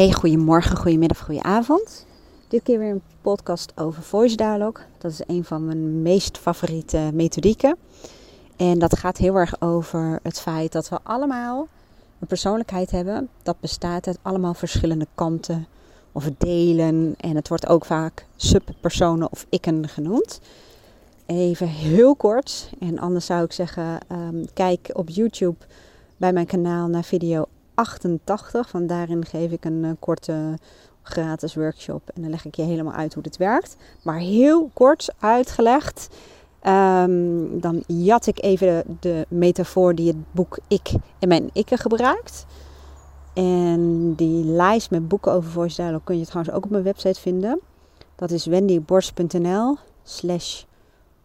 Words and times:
Hey, 0.00 0.12
goedemorgen, 0.12 0.76
goedemiddag, 0.76 1.18
goedenavond. 1.18 2.06
Dit 2.48 2.62
keer 2.62 2.78
weer 2.78 2.90
een 2.90 3.02
podcast 3.20 3.72
over 3.76 4.02
voice 4.02 4.36
dialogue. 4.36 4.84
Dat 4.98 5.10
is 5.10 5.20
een 5.26 5.44
van 5.44 5.64
mijn 5.64 6.02
meest 6.02 6.38
favoriete 6.38 7.10
methodieken. 7.12 7.76
En 8.56 8.78
dat 8.78 8.98
gaat 8.98 9.16
heel 9.16 9.34
erg 9.34 9.60
over 9.60 10.18
het 10.22 10.40
feit 10.40 10.72
dat 10.72 10.88
we 10.88 10.98
allemaal 11.02 11.68
een 12.18 12.26
persoonlijkheid 12.26 12.90
hebben. 12.90 13.28
Dat 13.42 13.60
bestaat 13.60 14.06
uit 14.06 14.18
allemaal 14.22 14.54
verschillende 14.54 15.06
kanten 15.14 15.66
of 16.12 16.28
delen. 16.38 17.14
En 17.16 17.36
het 17.36 17.48
wordt 17.48 17.66
ook 17.66 17.84
vaak 17.84 18.26
subpersonen 18.36 19.30
of 19.32 19.46
ikken 19.48 19.88
genoemd. 19.88 20.40
Even 21.26 21.68
heel 21.68 22.16
kort. 22.16 22.70
En 22.78 22.98
anders 22.98 23.26
zou 23.26 23.44
ik 23.44 23.52
zeggen, 23.52 23.98
um, 24.12 24.44
kijk 24.54 24.90
op 24.92 25.08
YouTube 25.08 25.64
bij 26.16 26.32
mijn 26.32 26.46
kanaal 26.46 26.88
naar 26.88 27.04
video 27.04 27.46
88. 27.80 28.68
Van 28.68 28.86
daarin 28.86 29.24
geef 29.24 29.50
ik 29.50 29.64
een 29.64 29.84
uh, 29.84 29.90
korte 29.98 30.58
gratis 31.02 31.54
workshop. 31.54 32.10
En 32.14 32.22
dan 32.22 32.30
leg 32.30 32.44
ik 32.44 32.54
je 32.54 32.62
helemaal 32.62 32.92
uit 32.92 33.14
hoe 33.14 33.22
dit 33.22 33.36
werkt. 33.36 33.76
Maar 34.02 34.18
heel 34.18 34.70
kort 34.72 35.14
uitgelegd. 35.18 36.08
Um, 36.66 37.60
dan 37.60 37.82
jat 37.86 38.26
ik 38.26 38.42
even 38.42 38.66
de, 38.66 38.84
de, 39.00 39.26
metafoor 39.28 39.94
die 39.94 40.06
het 40.06 40.32
boek 40.32 40.58
Ik 40.68 40.92
en 41.18 41.28
mijn 41.28 41.50
Ikke 41.52 41.76
gebruikt. 41.76 42.46
En 43.34 44.14
die 44.14 44.44
lijst 44.44 44.90
met 44.90 45.08
boeken 45.08 45.32
over 45.32 45.50
voice 45.50 45.76
dialogue 45.76 46.04
kun 46.04 46.18
je 46.18 46.26
trouwens 46.26 46.54
ook 46.54 46.64
op 46.64 46.70
mijn 46.70 46.82
website 46.82 47.20
vinden. 47.20 47.60
Dat 48.14 48.30
is 48.30 48.46
wendyborst.nl 48.46 49.76
slash 50.02 50.62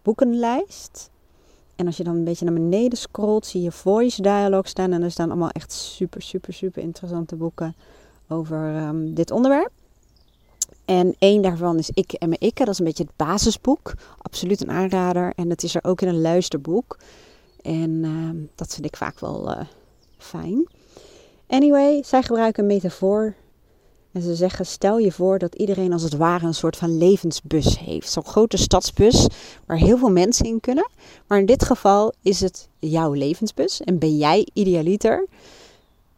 boekenlijst. 0.01 1.09
En 1.75 1.85
als 1.85 1.97
je 1.97 2.03
dan 2.03 2.15
een 2.15 2.23
beetje 2.23 2.45
naar 2.45 2.53
beneden 2.53 2.97
scrolt, 2.97 3.45
zie 3.45 3.61
je 3.61 3.71
voice 3.71 4.21
dialogue 4.21 4.67
staan. 4.67 4.93
En 4.93 5.03
er 5.03 5.11
staan 5.11 5.29
allemaal 5.29 5.49
echt 5.49 5.71
super, 5.71 6.21
super, 6.21 6.53
super 6.53 6.81
interessante 6.81 7.35
boeken 7.35 7.75
over 8.27 8.87
um, 8.87 9.13
dit 9.13 9.31
onderwerp. 9.31 9.71
En 10.85 11.15
één 11.19 11.41
daarvan 11.41 11.77
is 11.77 11.89
Ik 11.89 12.13
en 12.13 12.29
mijn 12.29 12.41
Ikke. 12.41 12.65
Dat 12.65 12.73
is 12.73 12.79
een 12.79 12.85
beetje 12.85 13.03
het 13.03 13.27
basisboek. 13.27 13.93
Absoluut 14.17 14.61
een 14.61 14.71
aanrader. 14.71 15.33
En 15.35 15.49
het 15.49 15.63
is 15.63 15.75
er 15.75 15.83
ook 15.83 16.01
in 16.01 16.07
een 16.07 16.21
luisterboek. 16.21 16.97
En 17.61 17.89
uh, 17.89 18.29
dat 18.55 18.73
vind 18.73 18.85
ik 18.85 18.97
vaak 18.97 19.19
wel 19.19 19.51
uh, 19.51 19.61
fijn. 20.17 20.67
Anyway, 21.47 22.03
zij 22.03 22.23
gebruiken 22.23 22.65
metafoor. 22.65 23.35
En 24.15 24.21
ze 24.21 24.35
zeggen: 24.35 24.65
stel 24.65 24.97
je 24.97 25.11
voor 25.11 25.39
dat 25.39 25.55
iedereen 25.55 25.93
als 25.93 26.03
het 26.03 26.15
ware 26.15 26.45
een 26.45 26.53
soort 26.53 26.77
van 26.77 26.97
levensbus 26.97 27.79
heeft. 27.79 28.11
Zo'n 28.11 28.25
grote 28.25 28.57
stadsbus 28.57 29.27
waar 29.65 29.77
heel 29.77 29.97
veel 29.97 30.11
mensen 30.11 30.45
in 30.45 30.59
kunnen. 30.59 30.89
Maar 31.27 31.39
in 31.39 31.45
dit 31.45 31.63
geval 31.65 32.13
is 32.21 32.39
het 32.39 32.69
jouw 32.79 33.13
levensbus. 33.13 33.81
En 33.81 33.99
ben 33.99 34.17
jij 34.17 34.47
idealiter 34.53 35.27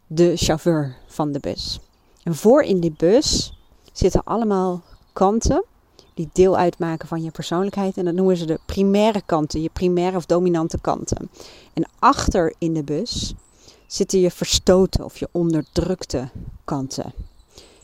de 0.07 0.35
chauffeur 0.35 0.95
van 1.07 1.31
de 1.31 1.39
bus. 1.39 1.79
En 2.23 2.35
voor 2.35 2.63
in 2.63 2.79
die 2.79 2.93
bus 2.97 3.57
zitten 3.91 4.23
allemaal 4.23 4.81
kanten 5.13 5.63
die 6.13 6.29
deel 6.33 6.57
uitmaken 6.57 7.07
van 7.07 7.23
je 7.23 7.31
persoonlijkheid. 7.31 7.97
En 7.97 8.05
dat 8.05 8.13
noemen 8.13 8.37
ze 8.37 8.45
de 8.45 8.59
primaire 8.65 9.21
kanten, 9.25 9.61
je 9.61 9.69
primaire 9.73 10.17
of 10.17 10.25
dominante 10.25 10.79
kanten. 10.81 11.29
En 11.73 11.89
achter 11.99 12.53
in 12.57 12.73
de 12.73 12.83
bus 12.83 13.33
zitten 13.87 14.19
je 14.19 14.31
verstoten 14.31 15.05
of 15.05 15.17
je 15.17 15.29
onderdrukte 15.31 16.29
kanten. 16.63 17.13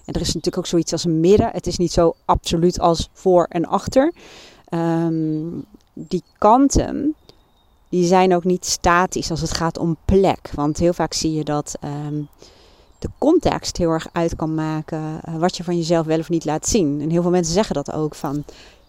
En 0.05 0.13
er 0.13 0.21
is 0.21 0.27
natuurlijk 0.27 0.57
ook 0.57 0.65
zoiets 0.65 0.91
als 0.91 1.03
een 1.03 1.19
midden. 1.19 1.49
Het 1.51 1.67
is 1.67 1.77
niet 1.77 1.91
zo 1.91 2.15
absoluut 2.25 2.79
als 2.79 3.09
voor 3.13 3.45
en 3.49 3.65
achter. 3.65 4.13
Um, 4.69 5.65
die 5.93 6.23
kanten, 6.37 7.15
die 7.89 8.05
zijn 8.05 8.35
ook 8.35 8.43
niet 8.43 8.65
statisch 8.65 9.31
als 9.31 9.41
het 9.41 9.53
gaat 9.53 9.77
om 9.77 9.97
plek. 10.05 10.51
Want 10.55 10.77
heel 10.77 10.93
vaak 10.93 11.13
zie 11.13 11.33
je 11.33 11.43
dat 11.43 11.75
um, 11.83 12.27
de 12.99 13.09
context 13.17 13.77
heel 13.77 13.89
erg 13.89 14.07
uit 14.11 14.35
kan 14.35 14.53
maken 14.55 15.21
uh, 15.29 15.35
wat 15.35 15.57
je 15.57 15.63
van 15.63 15.77
jezelf 15.77 16.05
wel 16.05 16.19
of 16.19 16.29
niet 16.29 16.45
laat 16.45 16.67
zien. 16.67 17.01
En 17.01 17.09
heel 17.09 17.21
veel 17.21 17.31
mensen 17.31 17.53
zeggen 17.53 17.75
dat 17.75 17.91
ook 17.91 18.15
van 18.15 18.43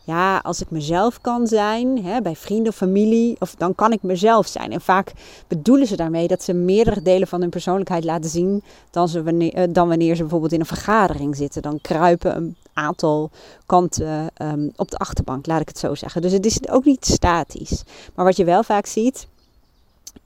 ja, 0.04 0.38
als 0.38 0.60
ik 0.60 0.70
mezelf 0.70 1.20
kan 1.20 1.46
zijn, 1.46 2.04
hè, 2.04 2.20
bij 2.20 2.36
vrienden 2.36 2.68
of 2.68 2.76
familie, 2.76 3.36
of 3.38 3.54
dan 3.54 3.74
kan 3.74 3.92
ik 3.92 4.02
mezelf 4.02 4.46
zijn. 4.46 4.72
En 4.72 4.80
vaak 4.80 5.12
bedoelen 5.48 5.86
ze 5.86 5.96
daarmee 5.96 6.28
dat 6.28 6.42
ze 6.42 6.52
meerdere 6.52 7.02
delen 7.02 7.28
van 7.28 7.40
hun 7.40 7.50
persoonlijkheid 7.50 8.04
laten 8.04 8.30
zien 8.30 8.62
dan, 8.90 9.08
ze 9.08 9.22
wanneer, 9.22 9.58
uh, 9.58 9.74
dan 9.74 9.88
wanneer 9.88 10.14
ze 10.14 10.20
bijvoorbeeld 10.22 10.52
in 10.52 10.60
een 10.60 10.66
vergadering 10.66 11.36
zitten. 11.36 11.62
Dan 11.62 11.80
kruipen 11.80 12.36
een 12.36 12.56
aantal 12.72 13.30
kanten 13.66 14.30
um, 14.42 14.72
op 14.76 14.90
de 14.90 14.96
achterbank, 14.96 15.46
laat 15.46 15.60
ik 15.60 15.68
het 15.68 15.78
zo 15.78 15.94
zeggen. 15.94 16.22
Dus 16.22 16.32
het 16.32 16.46
is 16.46 16.68
ook 16.68 16.84
niet 16.84 17.06
statisch. 17.06 17.82
Maar 18.14 18.24
wat 18.24 18.36
je 18.36 18.44
wel 18.44 18.62
vaak 18.62 18.86
ziet, 18.86 19.26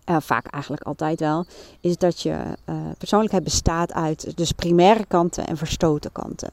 uh, 0.06 0.16
vaak 0.20 0.46
eigenlijk 0.46 0.82
altijd 0.82 1.20
wel, 1.20 1.44
is 1.80 1.96
dat 1.96 2.20
je 2.20 2.30
uh, 2.30 2.76
persoonlijkheid 2.98 3.44
bestaat 3.44 3.92
uit 3.92 4.36
dus 4.36 4.52
primaire 4.52 5.04
kanten 5.08 5.46
en 5.46 5.56
verstoten 5.56 6.12
kanten. 6.12 6.50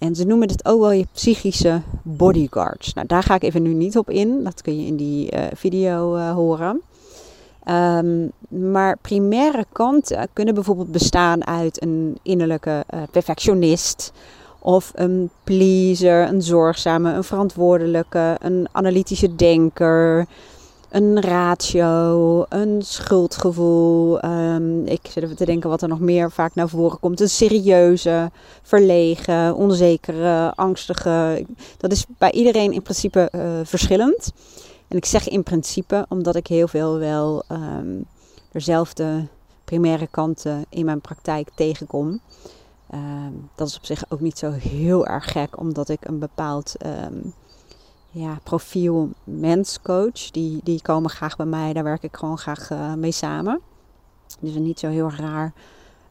En 0.00 0.14
ze 0.14 0.24
noemen 0.24 0.48
het 0.48 0.64
ook 0.64 0.80
wel 0.80 0.92
je 0.92 1.06
psychische 1.12 1.80
bodyguards. 2.02 2.94
Nou, 2.94 3.06
daar 3.06 3.22
ga 3.22 3.34
ik 3.34 3.42
even 3.42 3.62
nu 3.62 3.72
niet 3.72 3.98
op 3.98 4.10
in. 4.10 4.44
Dat 4.44 4.62
kun 4.62 4.80
je 4.80 4.86
in 4.86 4.96
die 4.96 5.34
uh, 5.34 5.40
video 5.54 6.16
uh, 6.16 6.32
horen. 6.32 6.80
Um, 7.68 8.30
maar 8.48 8.98
primaire 8.98 9.66
kanten 9.72 10.28
kunnen 10.32 10.54
bijvoorbeeld 10.54 10.92
bestaan 10.92 11.46
uit 11.46 11.82
een 11.82 12.18
innerlijke 12.22 12.84
uh, 12.94 13.02
perfectionist. 13.10 14.12
Of 14.58 14.92
een 14.94 15.30
pleaser, 15.44 16.28
een 16.28 16.42
zorgzame, 16.42 17.12
een 17.12 17.24
verantwoordelijke, 17.24 18.36
een 18.40 18.68
analytische 18.72 19.36
denker 19.36 20.26
een 20.90 21.20
ratio, 21.20 22.44
een 22.48 22.82
schuldgevoel. 22.82 24.24
Um, 24.24 24.86
ik 24.86 25.00
zit 25.02 25.22
even 25.22 25.36
te 25.36 25.44
denken 25.44 25.70
wat 25.70 25.82
er 25.82 25.88
nog 25.88 26.00
meer 26.00 26.30
vaak 26.30 26.54
naar 26.54 26.68
voren 26.68 27.00
komt. 27.00 27.20
Een 27.20 27.28
serieuze, 27.28 28.30
verlegen, 28.62 29.54
onzekere, 29.54 30.52
angstige. 30.54 31.46
Dat 31.78 31.92
is 31.92 32.06
bij 32.18 32.32
iedereen 32.32 32.72
in 32.72 32.82
principe 32.82 33.28
uh, 33.34 33.42
verschillend. 33.62 34.32
En 34.88 34.96
ik 34.96 35.04
zeg 35.04 35.28
in 35.28 35.42
principe 35.42 36.06
omdat 36.08 36.36
ik 36.36 36.46
heel 36.46 36.68
veel 36.68 36.98
wel 36.98 37.42
um, 37.52 38.04
dezelfde 38.52 39.26
primaire 39.64 40.06
kanten 40.06 40.64
in 40.68 40.84
mijn 40.84 41.00
praktijk 41.00 41.48
tegenkom. 41.54 42.20
Um, 42.94 43.48
dat 43.54 43.68
is 43.68 43.76
op 43.76 43.84
zich 43.84 44.04
ook 44.08 44.20
niet 44.20 44.38
zo 44.38 44.50
heel 44.50 45.06
erg 45.06 45.32
gek, 45.32 45.58
omdat 45.60 45.88
ik 45.88 46.08
een 46.08 46.18
bepaald 46.18 46.74
ja, 48.10 48.38
profiel 48.42 49.08
menscoach. 49.24 50.30
Die, 50.30 50.60
die 50.62 50.82
komen 50.82 51.10
graag 51.10 51.36
bij 51.36 51.46
mij. 51.46 51.72
Daar 51.72 51.84
werk 51.84 52.02
ik 52.02 52.16
gewoon 52.16 52.38
graag 52.38 52.70
uh, 52.70 52.94
mee 52.94 53.12
samen. 53.12 53.60
Dus 54.40 54.54
niet 54.54 54.78
zo 54.78 54.88
heel 54.88 55.10
raar 55.10 55.52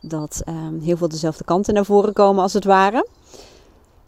dat 0.02 0.42
um, 0.48 0.80
heel 0.80 0.98
veel 0.98 1.08
dezelfde 1.08 1.44
kanten 1.44 1.74
naar 1.74 1.86
voren 1.86 2.14
komen 2.14 2.44
als 2.44 2.54
het 2.54 2.64
ware. 2.64 3.08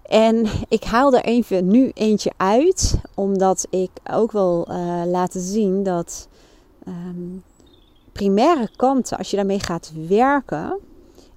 En 0.01 0.46
ik 0.68 0.84
haal 0.84 1.13
er 1.13 1.24
even 1.24 1.68
nu 1.68 1.91
eentje 1.94 2.31
uit, 2.38 3.01
omdat 3.16 3.68
ik 3.69 3.91
ook 4.12 4.31
wil 4.31 4.68
uh, 4.69 5.01
laten 5.06 5.41
zien 5.41 5.84
dat 5.84 6.28
um, 6.88 7.44
primaire 8.12 8.69
kanten, 8.75 9.18
als 9.18 9.30
je 9.30 9.35
daarmee 9.35 9.59
gaat 9.59 9.91
werken 10.07 10.80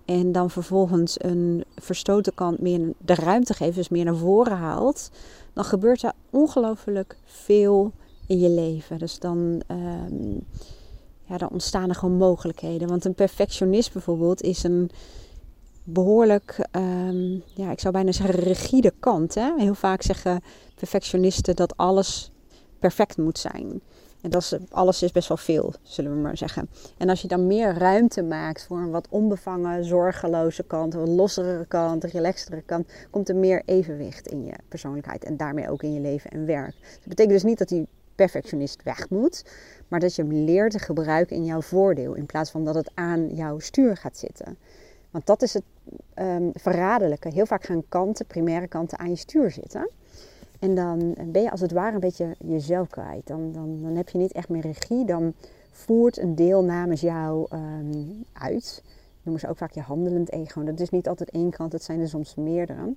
en 0.05 0.33
dan 0.33 0.51
vervolgens 0.51 1.15
een 1.19 1.65
verstoten 1.77 2.35
kant 2.35 2.61
meer 2.61 2.93
de 2.99 3.15
ruimte 3.15 3.55
geeft, 3.55 3.77
dus 3.77 3.89
meer 3.89 4.05
naar 4.05 4.17
voren 4.17 4.57
haalt, 4.57 5.11
dan 5.53 5.65
gebeurt 5.65 6.03
er 6.03 6.13
ongelooflijk 6.31 7.17
veel 7.25 7.93
in 8.27 8.39
je 8.39 8.51
leven. 8.51 8.99
Dus 8.99 9.19
dan, 9.19 9.63
um, 9.69 10.47
ja, 11.25 11.39
dan 11.39 11.49
ontstaan 11.51 11.89
er 11.89 11.95
gewoon 11.95 12.17
mogelijkheden. 12.17 12.89
Want 12.89 13.05
een 13.05 13.15
perfectionist 13.15 13.93
bijvoorbeeld 13.93 14.43
is 14.43 14.63
een 14.63 14.91
behoorlijk, 15.85 16.69
um, 16.73 17.43
ja, 17.55 17.71
ik 17.71 17.81
zou 17.81 17.93
bijna 17.93 18.13
zeggen 18.13 18.35
rigide 18.35 18.93
kant. 19.01 19.35
Hè? 19.35 19.53
Heel 19.57 19.75
vaak 19.75 20.03
zeggen 20.03 20.43
perfectionisten 20.75 21.57
dat 21.57 21.77
alles 21.77 22.31
perfect 22.79 23.17
moet 23.17 23.39
zijn. 23.39 23.81
En 24.21 24.31
dat 24.31 24.59
alles 24.71 25.03
is 25.03 25.13
best 25.13 25.29
wel 25.29 25.37
veel, 25.37 25.73
zullen 25.83 26.15
we 26.15 26.21
maar 26.21 26.37
zeggen. 26.37 26.69
En 26.97 27.09
als 27.09 27.23
je 27.23 27.29
dan 27.29 27.47
meer 27.47 27.75
ruimte 27.75 28.23
maakt 28.23 28.65
voor 28.65 28.79
een 28.79 28.91
wat 28.91 29.09
onbevangen, 29.11 29.85
zorgeloze 29.85 30.63
kant, 30.63 30.95
een 30.95 31.15
lossere 31.15 31.67
kant, 31.67 32.05
een 32.05 32.11
relaxtere 32.11 32.63
kant, 32.63 32.89
komt 33.11 33.29
er 33.29 33.37
meer 33.37 33.63
evenwicht 33.65 34.27
in 34.27 34.45
je 34.45 34.53
persoonlijkheid 34.69 35.25
en 35.25 35.37
daarmee 35.37 35.71
ook 35.71 35.83
in 35.83 35.93
je 35.93 36.01
leven 36.01 36.31
en 36.31 36.47
werk. 36.47 36.75
Dat 36.81 37.09
betekent 37.09 37.35
dus 37.35 37.43
niet 37.43 37.59
dat 37.59 37.69
die 37.69 37.87
perfectionist 38.15 38.83
weg 38.83 39.11
moet, 39.11 39.45
maar 39.89 40.01
dat 40.01 40.15
je 40.15 40.23
hem 40.23 40.33
leert 40.33 40.73
te 40.73 40.79
gebruiken 40.79 41.37
in 41.37 41.45
jouw 41.45 41.61
voordeel, 41.61 42.15
in 42.15 42.27
plaats 42.27 42.51
van 42.51 42.65
dat 42.65 42.75
het 42.75 42.91
aan 42.95 43.35
jouw 43.35 43.59
stuur 43.59 43.97
gaat 43.97 44.17
zitten. 44.17 44.57
Want 45.11 45.27
dat 45.27 45.43
is 45.43 45.55
het 45.55 45.65
um, 46.19 46.51
verraderlijke. 46.55 47.29
Heel 47.29 47.47
vaak 47.47 47.65
gaan 47.65 47.89
kanten, 47.89 48.27
primaire 48.27 48.69
kanten, 48.69 48.99
aan 48.99 49.11
je 49.11 49.17
stuur 49.17 49.51
zitten. 49.51 49.91
En 50.65 50.75
dan 50.75 51.15
ben 51.27 51.43
je 51.43 51.51
als 51.51 51.61
het 51.61 51.73
ware 51.73 51.95
een 51.95 52.01
beetje 52.01 52.37
jezelf 52.39 52.89
kwijt. 52.89 53.27
Dan, 53.27 53.53
dan, 53.53 53.83
dan 53.83 53.97
heb 53.97 54.09
je 54.09 54.19
niet 54.19 54.33
echt 54.33 54.49
meer 54.49 54.63
regie. 54.63 55.05
Dan 55.05 55.35
voert 55.71 56.19
een 56.19 56.35
deel 56.35 56.65
namens 56.65 57.01
jou 57.01 57.47
um, 57.53 58.25
uit. 58.33 58.83
Noemen 59.23 59.41
ze 59.43 59.49
ook 59.49 59.57
vaak 59.57 59.73
je 59.73 59.81
handelend 59.81 60.33
ego. 60.33 60.63
Dat 60.63 60.81
is 60.81 60.91
niet 60.91 61.09
altijd 61.09 61.31
één 61.31 61.51
kant, 61.51 61.73
het 61.73 61.83
zijn 61.83 62.01
er 62.01 62.09
soms 62.09 62.35
meerdere. 62.35 62.95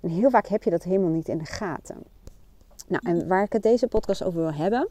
En 0.00 0.08
heel 0.08 0.30
vaak 0.30 0.46
heb 0.46 0.62
je 0.62 0.70
dat 0.70 0.82
helemaal 0.82 1.10
niet 1.10 1.28
in 1.28 1.38
de 1.38 1.44
gaten. 1.44 1.96
Nou, 2.88 3.08
en 3.08 3.28
waar 3.28 3.42
ik 3.42 3.52
het 3.52 3.62
deze 3.62 3.88
podcast 3.88 4.22
over 4.22 4.40
wil 4.40 4.52
hebben, 4.52 4.88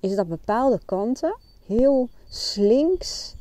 is 0.00 0.14
dat 0.14 0.28
bepaalde 0.28 0.80
kanten 0.84 1.38
heel 1.66 2.08
slinks 2.28 3.36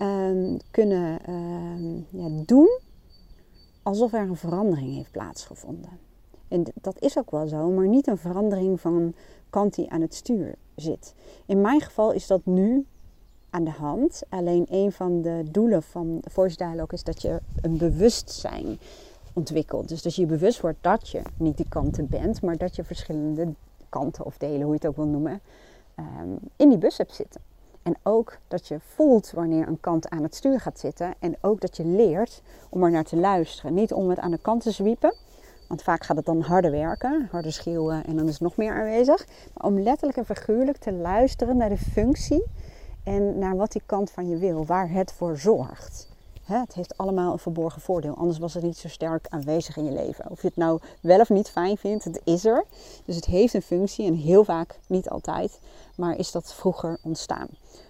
um, 0.00 0.56
kunnen 0.70 1.30
um, 1.30 2.06
ja, 2.10 2.42
doen 2.44 2.78
alsof 3.82 4.12
er 4.12 4.20
een 4.20 4.36
verandering 4.36 4.94
heeft 4.94 5.10
plaatsgevonden. 5.10 6.05
En 6.48 6.64
dat 6.74 7.00
is 7.00 7.18
ook 7.18 7.30
wel 7.30 7.46
zo, 7.46 7.70
maar 7.70 7.88
niet 7.88 8.06
een 8.06 8.18
verandering 8.18 8.80
van 8.80 9.14
kant 9.50 9.74
die 9.74 9.90
aan 9.90 10.00
het 10.00 10.14
stuur 10.14 10.54
zit. 10.74 11.14
In 11.46 11.60
mijn 11.60 11.80
geval 11.80 12.12
is 12.12 12.26
dat 12.26 12.40
nu 12.44 12.86
aan 13.50 13.64
de 13.64 13.70
hand. 13.70 14.22
Alleen 14.28 14.66
een 14.70 14.92
van 14.92 15.22
de 15.22 15.42
doelen 15.50 15.82
van 15.82 16.22
Voice 16.30 16.56
Dialogue 16.56 16.92
is 16.92 17.04
dat 17.04 17.22
je 17.22 17.40
een 17.60 17.76
bewustzijn 17.76 18.78
ontwikkelt. 19.32 19.88
Dus 19.88 20.02
dat 20.02 20.14
je 20.14 20.20
je 20.20 20.26
bewust 20.26 20.60
wordt 20.60 20.78
dat 20.80 21.08
je 21.08 21.22
niet 21.36 21.56
die 21.56 21.68
kanten 21.68 22.08
bent, 22.08 22.42
maar 22.42 22.56
dat 22.56 22.76
je 22.76 22.84
verschillende 22.84 23.52
kanten 23.88 24.24
of 24.24 24.38
delen, 24.38 24.60
hoe 24.60 24.68
je 24.68 24.74
het 24.74 24.86
ook 24.86 24.96
wil 24.96 25.06
noemen, 25.06 25.40
ehm, 25.94 26.28
in 26.56 26.68
die 26.68 26.78
bus 26.78 26.98
hebt 26.98 27.14
zitten. 27.14 27.40
En 27.82 27.96
ook 28.02 28.38
dat 28.48 28.68
je 28.68 28.80
voelt 28.80 29.30
wanneer 29.30 29.68
een 29.68 29.80
kant 29.80 30.08
aan 30.08 30.22
het 30.22 30.34
stuur 30.34 30.60
gaat 30.60 30.78
zitten. 30.78 31.14
En 31.18 31.36
ook 31.40 31.60
dat 31.60 31.76
je 31.76 31.84
leert 31.84 32.42
om 32.68 32.82
er 32.84 32.90
naar 32.90 33.04
te 33.04 33.16
luisteren. 33.16 33.74
Niet 33.74 33.92
om 33.92 34.08
het 34.08 34.18
aan 34.18 34.30
de 34.30 34.38
kant 34.38 34.62
te 34.62 34.70
zwiepen. 34.70 35.14
Want 35.66 35.82
vaak 35.82 36.04
gaat 36.04 36.16
het 36.16 36.26
dan 36.26 36.40
harder 36.40 36.70
werken, 36.70 37.28
harder 37.30 37.52
schreeuwen 37.52 38.04
en 38.04 38.16
dan 38.16 38.26
is 38.26 38.32
het 38.32 38.42
nog 38.42 38.56
meer 38.56 38.74
aanwezig. 38.74 39.26
Maar 39.54 39.66
om 39.66 39.80
letterlijk 39.80 40.18
en 40.18 40.24
figuurlijk 40.24 40.76
te 40.76 40.92
luisteren 40.92 41.56
naar 41.56 41.68
de 41.68 41.78
functie 41.78 42.44
en 43.04 43.38
naar 43.38 43.56
wat 43.56 43.72
die 43.72 43.82
kant 43.86 44.10
van 44.10 44.28
je 44.28 44.36
wil, 44.36 44.66
waar 44.66 44.90
het 44.90 45.12
voor 45.12 45.38
zorgt. 45.38 46.08
het 46.44 46.74
heeft 46.74 46.96
allemaal 46.96 47.32
een 47.32 47.38
verborgen 47.38 47.80
voordeel, 47.80 48.16
anders 48.16 48.38
was 48.38 48.54
het 48.54 48.62
niet 48.62 48.76
zo 48.76 48.88
sterk 48.88 49.26
aanwezig 49.28 49.76
in 49.76 49.84
je 49.84 49.90
leven. 49.90 50.30
Of 50.30 50.42
je 50.42 50.46
het 50.48 50.56
nou 50.56 50.80
wel 51.00 51.20
of 51.20 51.28
niet 51.28 51.50
fijn 51.50 51.76
vindt, 51.76 52.04
het 52.04 52.20
is 52.24 52.44
er. 52.44 52.64
Dus 53.04 53.16
het 53.16 53.24
heeft 53.24 53.54
een 53.54 53.62
functie 53.62 54.06
en 54.06 54.14
heel 54.14 54.44
vaak, 54.44 54.78
niet 54.86 55.08
altijd, 55.08 55.60
maar 55.96 56.18
is 56.18 56.32
dat 56.32 56.54
vroeger 56.54 56.98
ontstaan. 57.02 57.48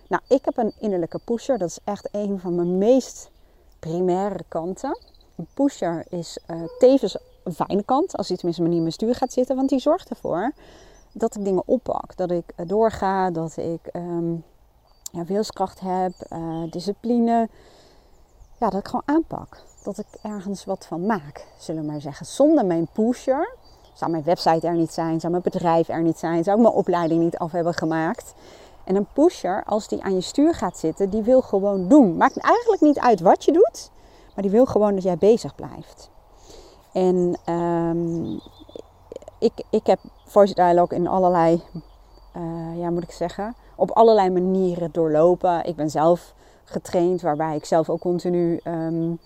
Nou, 0.09 0.23
ik 0.29 0.45
heb 0.45 0.57
een 0.57 0.73
innerlijke 0.79 1.21
pusher, 1.25 1.59
dat 1.59 1.69
is 1.69 1.79
echt 1.85 2.09
een 2.13 2.41
van 2.41 2.55
mijn 2.55 2.79
meest 2.79 3.31
primaire 3.79 4.45
kanten. 4.49 4.99
Een 5.37 5.47
pusher 5.55 6.05
is 6.09 6.39
uh, 6.51 6.63
tevens 6.79 7.17
een 7.47 7.55
fijne 7.55 7.83
kant, 7.85 8.17
als 8.17 8.29
hij 8.29 8.37
tenminste 8.37 8.63
maar 8.63 8.71
niet 8.71 8.81
in 8.81 8.87
mijn 8.87 8.99
stuur 8.99 9.15
gaat 9.15 9.33
zitten, 9.33 9.57
want 9.57 9.69
die 9.69 9.79
zorgt 9.79 10.11
ervoor 10.11 10.53
dat 11.13 11.37
ik 11.37 11.45
dingen 11.45 11.63
oppak. 11.67 12.17
Dat 12.17 12.31
ik 12.31 12.53
eh, 12.57 12.67
doorga, 12.67 13.31
dat 13.31 13.57
ik 13.57 13.81
um, 13.93 14.45
ja, 15.13 15.25
wilskracht 15.25 15.81
heb, 15.81 16.13
uh, 16.33 16.71
discipline. 16.71 17.49
Ja, 18.61 18.69
dat 18.69 18.81
ik 18.81 18.87
gewoon 18.87 19.03
aanpak. 19.05 19.63
Dat 19.83 19.99
ik 19.99 20.07
ergens 20.23 20.65
wat 20.65 20.87
van 20.87 21.07
maak, 21.07 21.47
zullen 21.59 21.83
we 21.83 21.91
maar 21.91 22.01
zeggen. 22.01 22.27
Zonder 22.27 22.67
mijn 22.67 22.89
pusher 22.93 23.57
zou 23.95 24.11
mijn 24.11 24.23
website 24.23 24.67
er 24.67 24.75
niet 24.75 24.93
zijn, 24.93 25.21
zou 25.21 25.33
mijn 25.33 25.45
bedrijf 25.45 25.89
er 25.89 26.03
niet 26.03 26.19
zijn, 26.19 26.45
zou 26.45 26.57
ik 26.57 26.63
mijn 26.63 26.75
opleiding 26.75 27.23
niet 27.23 27.39
af 27.39 27.53
hebben 27.53 27.75
gemaakt. 27.75 28.35
En 28.85 28.97
een 28.97 29.07
pusher, 29.13 29.65
als 29.65 29.89
die 29.89 30.03
aan 30.03 30.15
je 30.15 30.21
stuur 30.21 30.55
gaat 30.55 30.79
zitten, 30.79 31.11
die 31.11 31.23
wil 31.23 31.41
gewoon 31.41 31.89
doen. 31.89 32.17
Maakt 32.17 32.37
eigenlijk 32.37 32.83
niet 32.83 32.99
uit 32.99 33.21
wat 33.21 33.45
je 33.45 33.53
doet, 33.53 33.91
maar 34.35 34.43
die 34.43 34.51
wil 34.51 34.67
gewoon 34.67 34.95
dat 34.95 35.03
jij 35.03 35.17
bezig 35.17 35.55
blijft. 35.55 36.11
En 36.97 37.39
um, 37.55 38.41
ik, 39.39 39.53
ik 39.71 39.87
heb 39.87 39.99
voice 40.25 40.55
dialogue 40.55 40.99
in 40.99 41.07
allerlei, 41.07 41.63
uh, 42.37 42.79
ja 42.79 42.91
moet 42.91 43.03
ik 43.03 43.11
zeggen, 43.11 43.55
op 43.75 43.91
allerlei 43.91 44.31
manieren 44.31 44.93
doorlopen. 44.93 45.65
Ik 45.65 45.77
ben 45.77 45.91
zelf 45.91 46.35
getraind, 46.65 47.21
waarbij 47.21 47.57
ik 47.57 47.65
zelf 47.65 47.91
ook 47.91 48.01
continu 48.01 48.61
um, 48.65 49.19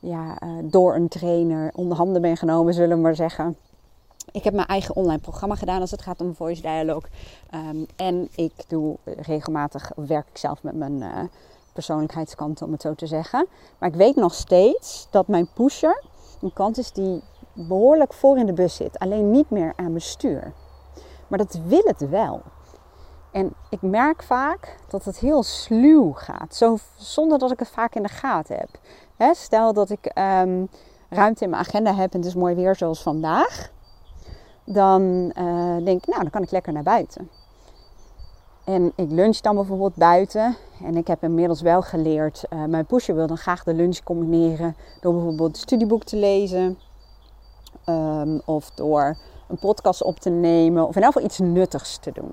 ja, 0.00 0.42
uh, 0.42 0.48
door 0.62 0.94
een 0.94 1.08
trainer 1.08 1.70
onder 1.74 1.96
handen 1.96 2.22
ben 2.22 2.36
genomen, 2.36 2.74
zullen 2.74 2.96
we 2.96 3.02
maar 3.02 3.16
zeggen. 3.16 3.56
Ik 4.32 4.44
heb 4.44 4.54
mijn 4.54 4.66
eigen 4.66 4.96
online 4.96 5.20
programma 5.20 5.54
gedaan 5.54 5.80
als 5.80 5.90
het 5.90 6.02
gaat 6.02 6.20
om 6.20 6.34
voice 6.34 6.62
dialogue. 6.62 7.10
Um, 7.54 7.86
en 7.96 8.28
ik 8.34 8.52
doe 8.68 8.96
regelmatig, 9.04 9.92
werk 9.94 10.28
ik 10.28 10.38
zelf 10.38 10.62
met 10.62 10.74
mijn 10.74 10.96
uh, 10.96 11.20
persoonlijkheidskanten, 11.72 12.66
om 12.66 12.72
het 12.72 12.82
zo 12.82 12.94
te 12.94 13.06
zeggen. 13.06 13.46
Maar 13.78 13.88
ik 13.88 13.94
weet 13.94 14.16
nog 14.16 14.34
steeds 14.34 15.08
dat 15.10 15.28
mijn 15.28 15.48
pusher 15.54 16.02
een 16.46 16.52
kant 16.52 16.78
is 16.78 16.92
die 16.92 17.22
behoorlijk 17.52 18.12
voor 18.12 18.38
in 18.38 18.46
de 18.46 18.52
bus 18.52 18.76
zit. 18.76 18.98
Alleen 18.98 19.30
niet 19.30 19.50
meer 19.50 19.72
aan 19.76 19.88
mijn 19.88 20.00
stuur. 20.00 20.52
Maar 21.26 21.38
dat 21.38 21.60
wil 21.64 21.82
het 21.84 22.08
wel. 22.08 22.42
En 23.32 23.54
ik 23.70 23.82
merk 23.82 24.22
vaak 24.22 24.76
dat 24.88 25.04
het 25.04 25.18
heel 25.18 25.42
sluw 25.42 26.12
gaat. 26.12 26.54
Zo, 26.54 26.76
zonder 26.96 27.38
dat 27.38 27.50
ik 27.50 27.58
het 27.58 27.68
vaak 27.68 27.94
in 27.94 28.02
de 28.02 28.08
gaten 28.08 28.56
heb. 28.56 29.34
stel 29.34 29.72
dat 29.72 29.90
ik 29.90 30.12
um, 30.18 30.68
ruimte 31.08 31.44
in 31.44 31.50
mijn 31.50 31.62
agenda 31.62 31.94
heb 31.94 32.12
en 32.12 32.18
het 32.18 32.28
is 32.28 32.34
mooi 32.34 32.54
weer 32.54 32.76
zoals 32.76 33.02
vandaag. 33.02 33.70
Dan 34.64 35.02
uh, 35.38 35.84
denk 35.84 35.98
ik, 35.98 36.06
nou 36.06 36.20
dan 36.20 36.30
kan 36.30 36.42
ik 36.42 36.50
lekker 36.50 36.72
naar 36.72 36.82
buiten. 36.82 37.30
En 38.66 38.92
ik 38.96 39.10
lunch 39.10 39.36
dan 39.36 39.54
bijvoorbeeld 39.54 39.94
buiten. 39.94 40.56
En 40.84 40.96
ik 40.96 41.06
heb 41.06 41.22
inmiddels 41.22 41.60
wel 41.60 41.82
geleerd, 41.82 42.44
uh, 42.50 42.64
mijn 42.64 42.86
pusher 42.86 43.14
wil 43.14 43.26
dan 43.26 43.36
graag 43.36 43.64
de 43.64 43.74
lunch 43.74 44.02
combineren 44.02 44.76
door 45.00 45.12
bijvoorbeeld 45.12 45.50
een 45.50 45.60
studieboek 45.60 46.04
te 46.04 46.16
lezen. 46.16 46.78
Um, 47.88 48.40
of 48.44 48.70
door 48.70 49.16
een 49.48 49.58
podcast 49.58 50.02
op 50.02 50.20
te 50.20 50.30
nemen. 50.30 50.86
Of 50.86 50.96
in 50.96 51.02
elk 51.02 51.12
geval 51.12 51.28
iets 51.28 51.38
nuttigs 51.38 51.98
te 51.98 52.12
doen. 52.12 52.32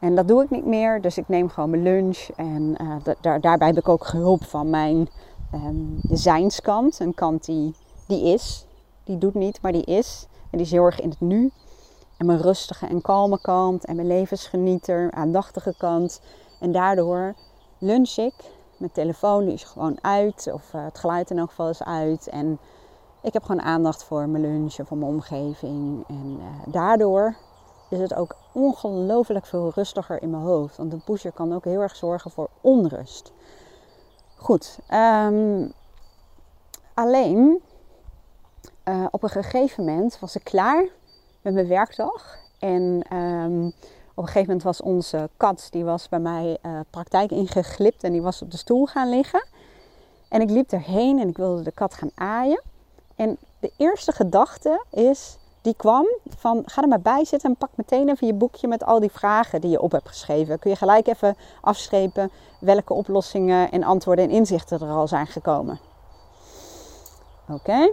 En 0.00 0.14
dat 0.14 0.28
doe 0.28 0.42
ik 0.42 0.50
niet 0.50 0.66
meer. 0.66 1.00
Dus 1.00 1.18
ik 1.18 1.28
neem 1.28 1.48
gewoon 1.48 1.70
mijn 1.70 1.82
lunch. 1.82 2.28
En 2.36 2.76
daar, 3.20 3.40
daarbij 3.40 3.66
heb 3.66 3.76
ik 3.76 3.88
ook 3.88 4.06
hulp 4.06 4.44
van 4.44 4.70
mijn 4.70 5.08
um, 5.54 5.98
zijnskant. 6.02 7.00
Een 7.00 7.14
kant 7.14 7.44
die, 7.44 7.74
die 8.06 8.32
is. 8.32 8.66
Die 9.04 9.18
doet 9.18 9.34
niet, 9.34 9.58
maar 9.62 9.72
die 9.72 9.84
is. 9.84 10.26
En 10.30 10.58
die 10.58 10.66
is 10.66 10.72
heel 10.72 10.84
erg 10.84 11.00
in 11.00 11.08
het 11.08 11.20
nu. 11.20 11.50
En 12.16 12.26
mijn 12.26 12.40
rustige 12.40 12.86
en 12.86 13.00
kalme 13.00 13.40
kant. 13.40 13.84
En 13.84 13.96
mijn 13.96 14.08
levensgenieter, 14.08 15.10
aandachtige 15.10 15.74
kant. 15.78 16.20
En 16.60 16.72
daardoor 16.72 17.34
lunch 17.78 18.16
ik. 18.16 18.34
Mijn 18.76 18.92
telefoon 18.92 19.46
is 19.48 19.64
gewoon 19.64 19.98
uit. 20.00 20.50
Of 20.52 20.72
uh, 20.74 20.84
het 20.84 20.98
geluid 20.98 21.30
in 21.30 21.38
elk 21.38 21.48
geval 21.48 21.68
is 21.68 21.82
uit. 21.82 22.28
En 22.28 22.58
ik 23.22 23.32
heb 23.32 23.42
gewoon 23.42 23.62
aandacht 23.62 24.04
voor 24.04 24.28
mijn 24.28 24.42
lunch 24.42 24.76
en 24.76 24.86
voor 24.86 24.96
mijn 24.96 25.10
omgeving. 25.10 26.04
En 26.08 26.38
uh, 26.38 26.72
daardoor 26.72 27.36
is 27.90 27.98
het 27.98 28.14
ook 28.14 28.36
ongelooflijk 28.52 29.46
veel 29.46 29.72
rustiger 29.74 30.22
in 30.22 30.30
mijn 30.30 30.42
hoofd. 30.42 30.76
Want 30.76 30.92
een 30.92 31.04
pusher 31.04 31.32
kan 31.32 31.54
ook 31.54 31.64
heel 31.64 31.80
erg 31.80 31.96
zorgen 31.96 32.30
voor 32.30 32.48
onrust. 32.60 33.32
Goed. 34.36 34.78
Um, 34.90 35.72
alleen 36.94 37.62
uh, 38.84 39.06
op 39.10 39.22
een 39.22 39.28
gegeven 39.28 39.84
moment 39.84 40.18
was 40.18 40.36
ik 40.36 40.44
klaar 40.44 40.88
met 41.46 41.54
mijn 41.54 41.68
werkdag. 41.68 42.38
En 42.58 43.16
um, 43.16 43.66
op 44.14 44.22
een 44.22 44.26
gegeven 44.26 44.46
moment 44.46 44.62
was 44.62 44.80
onze 44.80 45.28
kat, 45.36 45.66
die 45.70 45.84
was 45.84 46.08
bij 46.08 46.18
mij 46.18 46.58
uh, 46.62 46.80
praktijk 46.90 47.30
ingeglipt 47.30 48.02
en 48.02 48.12
die 48.12 48.22
was 48.22 48.42
op 48.42 48.50
de 48.50 48.56
stoel 48.56 48.86
gaan 48.86 49.08
liggen. 49.08 49.46
En 50.28 50.40
ik 50.40 50.50
liep 50.50 50.72
erheen 50.72 51.18
en 51.18 51.28
ik 51.28 51.36
wilde 51.36 51.62
de 51.62 51.70
kat 51.70 51.94
gaan 51.94 52.10
aaien. 52.14 52.62
En 53.16 53.36
de 53.58 53.72
eerste 53.76 54.12
gedachte 54.12 54.84
is, 54.90 55.36
die 55.62 55.74
kwam 55.76 56.06
van 56.36 56.62
ga 56.66 56.82
er 56.82 56.88
maar 56.88 57.00
bij 57.00 57.24
zitten 57.24 57.50
en 57.50 57.56
pak 57.56 57.70
meteen 57.74 58.08
even 58.08 58.26
je 58.26 58.34
boekje 58.34 58.68
met 58.68 58.84
al 58.84 59.00
die 59.00 59.10
vragen 59.10 59.60
die 59.60 59.70
je 59.70 59.80
op 59.80 59.92
hebt 59.92 60.08
geschreven. 60.08 60.58
Kun 60.58 60.70
je 60.70 60.76
gelijk 60.76 61.06
even 61.06 61.36
afstrepen 61.60 62.30
welke 62.60 62.92
oplossingen 62.92 63.70
en 63.70 63.82
antwoorden 63.82 64.24
en 64.24 64.30
inzichten 64.30 64.80
er 64.80 64.88
al 64.88 65.08
zijn 65.08 65.26
gekomen. 65.26 65.78
Oké. 67.48 67.92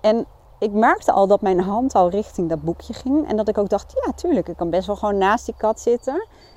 En 0.00 0.26
ik 0.58 0.72
merkte 0.72 1.12
al 1.12 1.26
dat 1.26 1.40
mijn 1.40 1.60
hand 1.60 1.94
al 1.94 2.10
richting 2.10 2.48
dat 2.48 2.62
boekje 2.62 2.92
ging. 2.92 3.28
En 3.28 3.36
dat 3.36 3.48
ik 3.48 3.58
ook 3.58 3.68
dacht, 3.68 3.92
ja 4.04 4.12
tuurlijk, 4.12 4.48
ik 4.48 4.56
kan 4.56 4.70
best 4.70 4.86
wel 4.86 4.96
gewoon 4.96 5.18
naast 5.18 5.46
die 5.46 5.54
kat 5.56 5.80
zitten. 5.80 6.14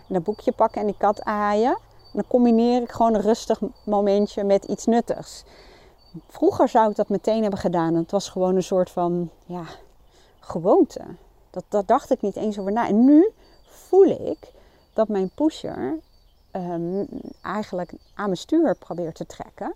En 0.08 0.14
dat 0.14 0.24
boekje 0.24 0.52
pakken 0.52 0.82
en 0.82 0.88
die 0.88 0.96
kat 0.98 1.24
aaien. 1.24 1.72
En 1.72 2.12
dan 2.14 2.28
combineer 2.28 2.82
ik 2.82 2.92
gewoon 2.92 3.14
een 3.14 3.22
rustig 3.22 3.60
momentje 3.84 4.44
met 4.44 4.66
iets 4.66 4.86
nuttigs. 4.86 5.44
Vroeger 6.28 6.70
zou 6.70 6.90
ik 6.90 6.96
dat 6.96 7.10
meteen 7.10 7.42
hebben 7.42 7.60
gedaan. 7.60 7.96
Het 7.96 8.12
was 8.12 8.30
gewoon 8.30 8.56
een 8.56 8.64
soort 8.64 8.90
van 8.90 9.30
ja, 9.46 9.64
gewoonte. 10.40 11.02
Dat, 11.50 11.64
dat 11.68 11.88
dacht 11.88 12.12
ik 12.12 12.22
niet 12.22 12.36
eens 12.36 12.60
over 12.60 12.72
na. 12.72 12.88
En 12.88 13.06
nu 13.06 13.30
voel 13.64 14.30
ik 14.30 14.52
dat 14.94 15.08
mijn 15.08 15.32
pusher 15.36 16.00
um, 16.52 17.08
eigenlijk 17.42 17.94
aan 18.14 18.26
mijn 18.26 18.38
stuur 18.38 18.76
probeert 18.76 19.16
te 19.16 19.26
trekken. 19.26 19.74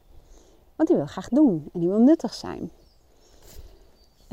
Want 0.76 0.90
die 0.90 0.98
wil 0.98 1.08
graag 1.08 1.30
doen 1.30 1.70
en 1.74 1.80
die 1.80 1.90
wil 1.90 2.00
nuttig 2.00 2.34
zijn. 2.34 2.72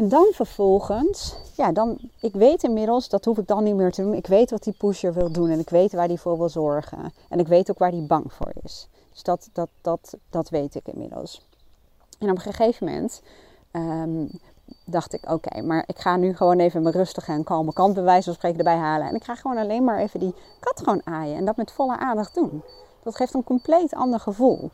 En 0.00 0.08
dan 0.08 0.28
vervolgens, 0.32 1.36
ja, 1.56 1.72
dan, 1.72 1.98
ik 2.20 2.32
weet 2.32 2.62
inmiddels, 2.62 3.08
dat 3.08 3.24
hoef 3.24 3.38
ik 3.38 3.46
dan 3.46 3.64
niet 3.64 3.74
meer 3.74 3.92
te 3.92 4.02
doen. 4.02 4.14
Ik 4.14 4.26
weet 4.26 4.50
wat 4.50 4.62
die 4.62 4.72
pusher 4.78 5.12
wil 5.12 5.32
doen 5.32 5.50
en 5.50 5.58
ik 5.58 5.70
weet 5.70 5.92
waar 5.92 6.08
die 6.08 6.20
voor 6.20 6.38
wil 6.38 6.48
zorgen. 6.48 7.12
En 7.28 7.38
ik 7.38 7.46
weet 7.48 7.70
ook 7.70 7.78
waar 7.78 7.90
die 7.90 8.06
bang 8.06 8.32
voor 8.32 8.52
is. 8.62 8.88
Dus 9.12 9.22
dat, 9.22 9.48
dat, 9.52 9.68
dat, 9.80 10.16
dat 10.30 10.48
weet 10.48 10.74
ik 10.74 10.86
inmiddels. 10.86 11.46
En 12.18 12.30
op 12.30 12.36
een 12.36 12.42
gegeven 12.42 12.86
moment 12.86 13.22
um, 13.72 14.30
dacht 14.84 15.12
ik, 15.12 15.30
oké, 15.30 15.62
maar 15.62 15.84
ik 15.86 15.98
ga 15.98 16.16
nu 16.16 16.36
gewoon 16.36 16.58
even 16.58 16.82
mijn 16.82 16.94
rustige 16.94 17.32
en 17.32 17.44
kalme 17.44 17.72
kant 17.72 17.94
bij 17.94 18.02
wijze 18.02 18.24
van 18.24 18.34
spreken 18.34 18.58
erbij 18.58 18.76
halen. 18.76 19.08
En 19.08 19.14
ik 19.14 19.24
ga 19.24 19.34
gewoon 19.34 19.58
alleen 19.58 19.84
maar 19.84 19.98
even 19.98 20.20
die 20.20 20.34
kat 20.60 20.78
gewoon 20.78 21.06
aaien 21.06 21.36
en 21.36 21.44
dat 21.44 21.56
met 21.56 21.72
volle 21.72 21.98
aandacht 21.98 22.34
doen. 22.34 22.62
Dat 23.02 23.16
geeft 23.16 23.34
een 23.34 23.44
compleet 23.44 23.94
ander 23.94 24.20
gevoel. 24.20 24.70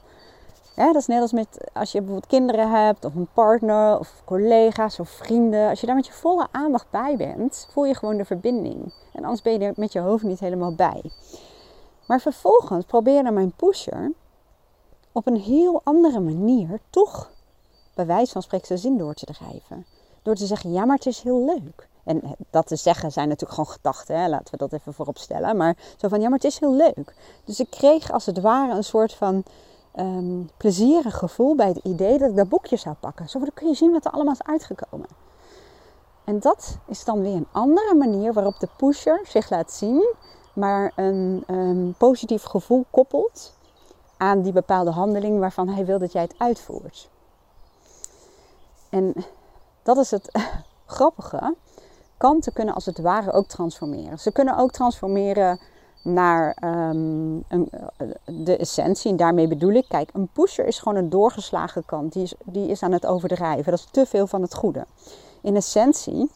Ja, 0.76 0.86
dat 0.86 0.96
is 0.96 1.06
net 1.06 1.20
als 1.20 1.32
met 1.32 1.70
als 1.72 1.92
je 1.92 1.98
bijvoorbeeld 1.98 2.30
kinderen 2.30 2.70
hebt, 2.70 3.04
of 3.04 3.14
een 3.14 3.28
partner, 3.32 3.98
of 3.98 4.22
collega's 4.24 4.98
of 4.98 5.08
vrienden. 5.08 5.68
Als 5.68 5.80
je 5.80 5.86
daar 5.86 5.94
met 5.94 6.06
je 6.06 6.12
volle 6.12 6.48
aandacht 6.50 6.90
bij 6.90 7.16
bent, 7.16 7.68
voel 7.70 7.84
je 7.84 7.94
gewoon 7.94 8.16
de 8.16 8.24
verbinding. 8.24 8.92
En 9.12 9.22
anders 9.22 9.42
ben 9.42 9.52
je 9.52 9.58
er 9.58 9.72
met 9.76 9.92
je 9.92 10.00
hoofd 10.00 10.24
niet 10.24 10.40
helemaal 10.40 10.74
bij. 10.74 11.10
Maar 12.06 12.20
vervolgens 12.20 12.84
probeerde 12.84 13.30
mijn 13.30 13.52
pusher 13.52 14.12
op 15.12 15.26
een 15.26 15.36
heel 15.36 15.80
andere 15.84 16.20
manier 16.20 16.80
toch 16.90 17.30
bij 17.94 18.06
wijze 18.06 18.32
van 18.32 18.42
spreken 18.42 18.66
zijn 18.66 18.78
zin 18.78 18.98
door 18.98 19.14
te 19.14 19.26
drijven. 19.26 19.86
Door 20.22 20.34
te 20.34 20.46
zeggen, 20.46 20.72
ja, 20.72 20.84
maar 20.84 20.96
het 20.96 21.06
is 21.06 21.20
heel 21.20 21.44
leuk. 21.44 21.88
En 22.04 22.22
eh, 22.22 22.30
dat 22.50 22.66
te 22.66 22.76
zeggen 22.76 23.12
zijn 23.12 23.28
natuurlijk 23.28 23.58
gewoon 23.58 23.74
gedachten, 23.74 24.20
hè? 24.20 24.28
laten 24.28 24.50
we 24.50 24.56
dat 24.56 24.72
even 24.72 24.94
voorop 24.94 25.18
stellen. 25.18 25.56
Maar 25.56 25.76
zo 25.96 26.08
van, 26.08 26.20
ja, 26.20 26.28
maar 26.28 26.38
het 26.38 26.46
is 26.46 26.58
heel 26.58 26.74
leuk. 26.74 27.14
Dus 27.44 27.60
ik 27.60 27.70
kreeg 27.70 28.12
als 28.12 28.26
het 28.26 28.40
ware 28.40 28.74
een 28.74 28.84
soort 28.84 29.12
van 29.12 29.44
um, 29.96 30.50
plezierig 30.56 31.16
gevoel 31.16 31.54
bij 31.54 31.68
het 31.68 31.80
idee 31.82 32.18
dat 32.18 32.30
ik 32.30 32.36
dat 32.36 32.48
boekje 32.48 32.76
zou 32.76 32.94
pakken. 33.00 33.28
Zo 33.28 33.40
kun 33.54 33.68
je 33.68 33.74
zien 33.74 33.92
wat 33.92 34.04
er 34.04 34.10
allemaal 34.10 34.34
is 34.34 34.42
uitgekomen. 34.42 35.08
En 36.24 36.40
dat 36.40 36.78
is 36.86 37.04
dan 37.04 37.22
weer 37.22 37.34
een 37.34 37.48
andere 37.52 37.94
manier 37.94 38.32
waarop 38.32 38.58
de 38.58 38.68
pusher 38.76 39.20
zich 39.24 39.50
laat 39.50 39.72
zien, 39.72 40.14
maar 40.54 40.92
een, 40.96 41.42
een 41.46 41.94
positief 41.98 42.42
gevoel 42.42 42.84
koppelt 42.90 43.54
aan 44.16 44.42
die 44.42 44.52
bepaalde 44.52 44.90
handeling 44.90 45.38
waarvan 45.38 45.68
hij 45.68 45.84
wil 45.84 45.98
dat 45.98 46.12
jij 46.12 46.22
het 46.22 46.34
uitvoert. 46.38 47.10
En 48.90 49.14
dat 49.82 49.96
is 49.96 50.10
het 50.10 50.30
grappige. 50.96 51.54
Kanten 52.16 52.52
kunnen 52.52 52.74
als 52.74 52.86
het 52.86 52.98
ware 52.98 53.32
ook 53.32 53.46
transformeren. 53.46 54.18
Ze 54.18 54.32
kunnen 54.32 54.56
ook 54.58 54.70
transformeren 54.70 55.60
naar 56.06 56.56
um, 56.64 57.44
een, 57.48 57.70
de 58.24 58.56
essentie. 58.56 59.10
En 59.10 59.16
daarmee 59.16 59.48
bedoel 59.48 59.72
ik, 59.72 59.84
kijk, 59.88 60.10
een 60.12 60.28
pusher 60.32 60.66
is 60.66 60.78
gewoon 60.78 60.98
een 60.98 61.10
doorgeslagen 61.10 61.84
kant. 61.84 62.12
Die 62.12 62.22
is, 62.22 62.34
die 62.44 62.68
is 62.68 62.82
aan 62.82 62.92
het 62.92 63.06
overdrijven. 63.06 63.70
Dat 63.70 63.80
is 63.80 63.88
te 63.90 64.06
veel 64.06 64.26
van 64.26 64.42
het 64.42 64.54
goede. 64.54 64.86
In 65.40 65.56
essentie, 65.56 66.30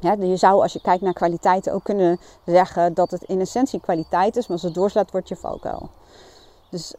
ja, 0.00 0.12
je 0.12 0.36
zou 0.36 0.62
als 0.62 0.72
je 0.72 0.80
kijkt 0.80 1.02
naar 1.02 1.12
kwaliteiten 1.12 1.72
ook 1.72 1.84
kunnen 1.84 2.20
zeggen 2.46 2.94
dat 2.94 3.10
het 3.10 3.22
in 3.22 3.40
essentie 3.40 3.80
kwaliteit 3.80 4.36
is, 4.36 4.42
maar 4.46 4.56
als 4.56 4.62
het 4.66 4.74
doorslaat 4.74 5.10
wordt 5.10 5.28
je 5.28 5.36
valkuil. 5.36 5.90
Dus 6.70 6.94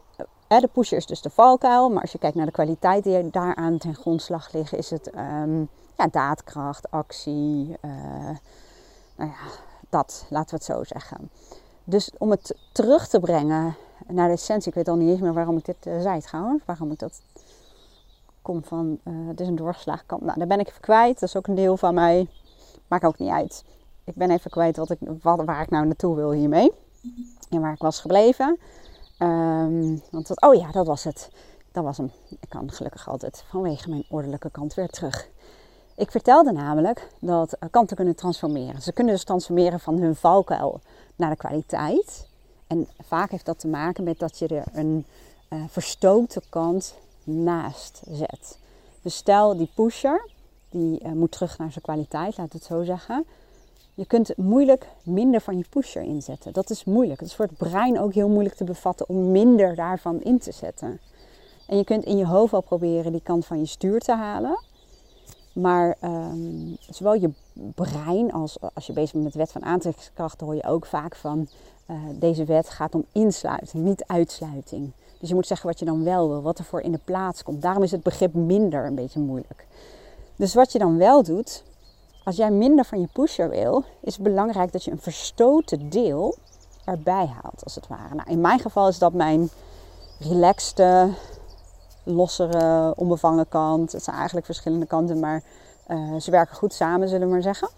de 0.60 0.68
pusher 0.72 0.96
is 0.96 1.06
dus 1.06 1.22
de 1.22 1.30
valkuil, 1.30 1.90
maar 1.90 2.02
als 2.02 2.12
je 2.12 2.18
kijkt 2.18 2.36
naar 2.36 2.46
de 2.46 2.52
kwaliteiten 2.52 3.22
die 3.22 3.30
daaraan 3.30 3.78
ten 3.78 3.94
grondslag 3.94 4.52
liggen, 4.52 4.78
is 4.78 4.90
het 4.90 5.10
um, 5.14 5.68
ja, 5.96 6.06
daadkracht, 6.10 6.90
actie, 6.90 7.76
uh, 7.84 7.90
nou 9.16 9.30
ja, 9.30 9.50
dat, 9.90 10.26
laten 10.28 10.50
we 10.50 10.54
het 10.56 10.64
zo 10.64 10.84
zeggen. 10.84 11.30
Dus 11.84 12.10
om 12.18 12.30
het 12.30 12.56
terug 12.72 13.08
te 13.08 13.20
brengen 13.20 13.76
naar 14.06 14.28
de 14.28 14.34
essentie, 14.34 14.68
ik 14.68 14.74
weet 14.74 14.88
al 14.88 14.96
niet 14.96 15.08
eens 15.08 15.20
meer 15.20 15.32
waarom 15.32 15.56
ik 15.56 15.64
dit 15.64 15.86
uh, 15.86 16.00
zei 16.00 16.20
trouwens, 16.20 16.62
waarom 16.66 16.92
ik 16.92 16.98
dat 16.98 17.20
kom 18.42 18.64
van, 18.64 18.98
uh, 19.04 19.28
het 19.28 19.40
is 19.40 19.48
een 19.48 19.56
doorgeslagen 19.56 20.06
kant. 20.06 20.22
Nou, 20.22 20.38
daar 20.38 20.46
ben 20.46 20.60
ik 20.60 20.68
even 20.68 20.80
kwijt, 20.80 21.20
dat 21.20 21.28
is 21.28 21.36
ook 21.36 21.46
een 21.46 21.54
deel 21.54 21.76
van 21.76 21.94
mij, 21.94 22.28
maakt 22.88 23.04
ook 23.04 23.18
niet 23.18 23.30
uit. 23.30 23.64
Ik 24.04 24.14
ben 24.14 24.30
even 24.30 24.50
kwijt 24.50 24.76
wat 24.76 24.90
ik, 24.90 24.98
waar 25.22 25.62
ik 25.62 25.70
nou 25.70 25.86
naartoe 25.86 26.16
wil 26.16 26.32
hiermee 26.32 26.72
en 27.50 27.60
waar 27.60 27.72
ik 27.72 27.82
was 27.82 28.00
gebleven. 28.00 28.58
Um, 29.18 30.02
want 30.10 30.40
oh 30.40 30.54
ja, 30.54 30.70
dat 30.70 30.86
was 30.86 31.04
het. 31.04 31.30
Dat 31.72 31.84
was 31.84 31.96
hem. 31.96 32.10
Ik 32.28 32.48
kan 32.48 32.70
gelukkig 32.70 33.08
altijd 33.08 33.44
vanwege 33.48 33.88
mijn 33.88 34.04
ordelijke 34.08 34.50
kant 34.50 34.74
weer 34.74 34.88
terug. 34.88 35.28
Ik 35.96 36.10
vertelde 36.10 36.52
namelijk 36.52 37.08
dat 37.20 37.56
kanten 37.70 37.96
kunnen 37.96 38.16
transformeren. 38.16 38.82
Ze 38.82 38.92
kunnen 38.92 39.14
dus 39.14 39.24
transformeren 39.24 39.80
van 39.80 39.98
hun 39.98 40.14
valkuil 40.14 40.80
naar 41.22 41.30
de 41.30 41.36
kwaliteit. 41.36 42.26
En 42.66 42.88
vaak 43.02 43.30
heeft 43.30 43.46
dat 43.46 43.58
te 43.58 43.68
maken 43.68 44.04
met 44.04 44.18
dat 44.18 44.38
je 44.38 44.46
er 44.46 44.64
een 44.72 45.04
uh, 45.50 46.26
kant 46.48 46.94
naast 47.24 48.02
zet. 48.10 48.58
Dus 49.02 49.16
stel 49.16 49.56
die 49.56 49.70
pusher, 49.74 50.28
die 50.70 51.04
uh, 51.04 51.12
moet 51.12 51.32
terug 51.32 51.58
naar 51.58 51.70
zijn 51.70 51.84
kwaliteit, 51.84 52.36
laat 52.36 52.52
het 52.52 52.64
zo 52.64 52.82
zeggen. 52.82 53.24
Je 53.94 54.06
kunt 54.06 54.36
moeilijk 54.36 54.86
minder 55.02 55.40
van 55.40 55.58
je 55.58 55.64
pusher 55.70 56.02
inzetten. 56.02 56.52
Dat 56.52 56.70
is 56.70 56.84
moeilijk. 56.84 57.20
Het 57.20 57.28
is 57.28 57.34
voor 57.34 57.46
het 57.46 57.56
brein 57.56 58.00
ook 58.00 58.14
heel 58.14 58.28
moeilijk 58.28 58.54
te 58.54 58.64
bevatten 58.64 59.08
om 59.08 59.30
minder 59.30 59.74
daarvan 59.74 60.22
in 60.22 60.38
te 60.38 60.52
zetten. 60.52 61.00
En 61.66 61.76
je 61.76 61.84
kunt 61.84 62.04
in 62.04 62.16
je 62.16 62.26
hoofd 62.26 62.50
wel 62.50 62.60
proberen 62.60 63.12
die 63.12 63.22
kant 63.22 63.46
van 63.46 63.58
je 63.58 63.66
stuur 63.66 64.00
te 64.00 64.14
halen. 64.14 64.58
Maar 65.52 65.96
um, 66.04 66.76
zowel 66.90 67.14
je 67.14 67.30
brein 67.74 68.32
als 68.32 68.56
als 68.74 68.86
je 68.86 68.92
bezig 68.92 69.12
bent 69.12 69.24
met 69.24 69.32
de 69.32 69.38
wet 69.38 69.52
van 69.52 69.64
aantrekkingskracht, 69.64 70.40
hoor 70.40 70.54
je 70.54 70.64
ook 70.64 70.86
vaak 70.86 71.16
van 71.16 71.48
uh, 71.90 71.96
deze 72.14 72.44
wet 72.44 72.68
gaat 72.68 72.94
om 72.94 73.04
insluiting, 73.12 73.84
niet 73.84 74.04
uitsluiting. 74.06 74.92
Dus 75.18 75.28
je 75.28 75.34
moet 75.34 75.46
zeggen 75.46 75.66
wat 75.68 75.78
je 75.78 75.84
dan 75.84 76.04
wel 76.04 76.28
wil, 76.28 76.42
wat 76.42 76.58
er 76.58 76.64
voor 76.64 76.80
in 76.80 76.92
de 76.92 77.00
plaats 77.04 77.42
komt. 77.42 77.62
Daarom 77.62 77.82
is 77.82 77.90
het 77.90 78.02
begrip 78.02 78.34
minder 78.34 78.86
een 78.86 78.94
beetje 78.94 79.20
moeilijk. 79.20 79.66
Dus 80.36 80.54
wat 80.54 80.72
je 80.72 80.78
dan 80.78 80.96
wel 80.98 81.22
doet, 81.22 81.62
als 82.24 82.36
jij 82.36 82.50
minder 82.50 82.84
van 82.84 83.00
je 83.00 83.08
pusher 83.12 83.48
wil, 83.48 83.84
is 84.00 84.14
het 84.14 84.22
belangrijk 84.22 84.72
dat 84.72 84.84
je 84.84 84.90
een 84.90 85.00
verstoten 85.00 85.90
deel 85.90 86.34
erbij 86.84 87.26
haalt, 87.26 87.64
als 87.64 87.74
het 87.74 87.86
ware. 87.86 88.14
Nou, 88.14 88.30
in 88.30 88.40
mijn 88.40 88.58
geval 88.58 88.88
is 88.88 88.98
dat 88.98 89.12
mijn 89.12 89.50
relaxte, 90.18 91.08
lossere, 92.02 92.94
onbevangen 92.96 93.48
kant. 93.48 93.92
Het 93.92 94.04
zijn 94.04 94.16
eigenlijk 94.16 94.46
verschillende 94.46 94.86
kanten, 94.86 95.20
maar 95.20 95.42
uh, 95.88 96.16
ze 96.20 96.30
werken 96.30 96.56
goed 96.56 96.72
samen, 96.72 97.08
zullen 97.08 97.26
we 97.26 97.32
maar 97.32 97.42
zeggen. 97.42 97.68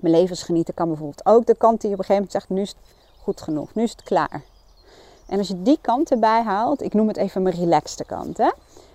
Mijn 0.00 0.14
levensgenieten 0.14 0.74
kan 0.74 0.88
bijvoorbeeld 0.88 1.26
ook 1.26 1.46
de 1.46 1.54
kant 1.54 1.80
die 1.80 1.92
op 1.92 1.98
een 1.98 2.04
gegeven 2.04 2.14
moment 2.14 2.32
zegt: 2.32 2.48
nu 2.48 2.60
is 2.60 2.68
het 2.68 2.78
goed 3.22 3.40
genoeg, 3.40 3.74
nu 3.74 3.82
is 3.82 3.90
het 3.90 4.02
klaar. 4.02 4.42
En 5.26 5.38
als 5.38 5.48
je 5.48 5.62
die 5.62 5.78
kant 5.80 6.10
erbij 6.10 6.42
haalt, 6.42 6.82
ik 6.82 6.94
noem 6.94 7.08
het 7.08 7.16
even 7.16 7.42
mijn 7.42 7.54
relaxte 7.54 8.04
kant, 8.04 8.36
hè? 8.36 8.50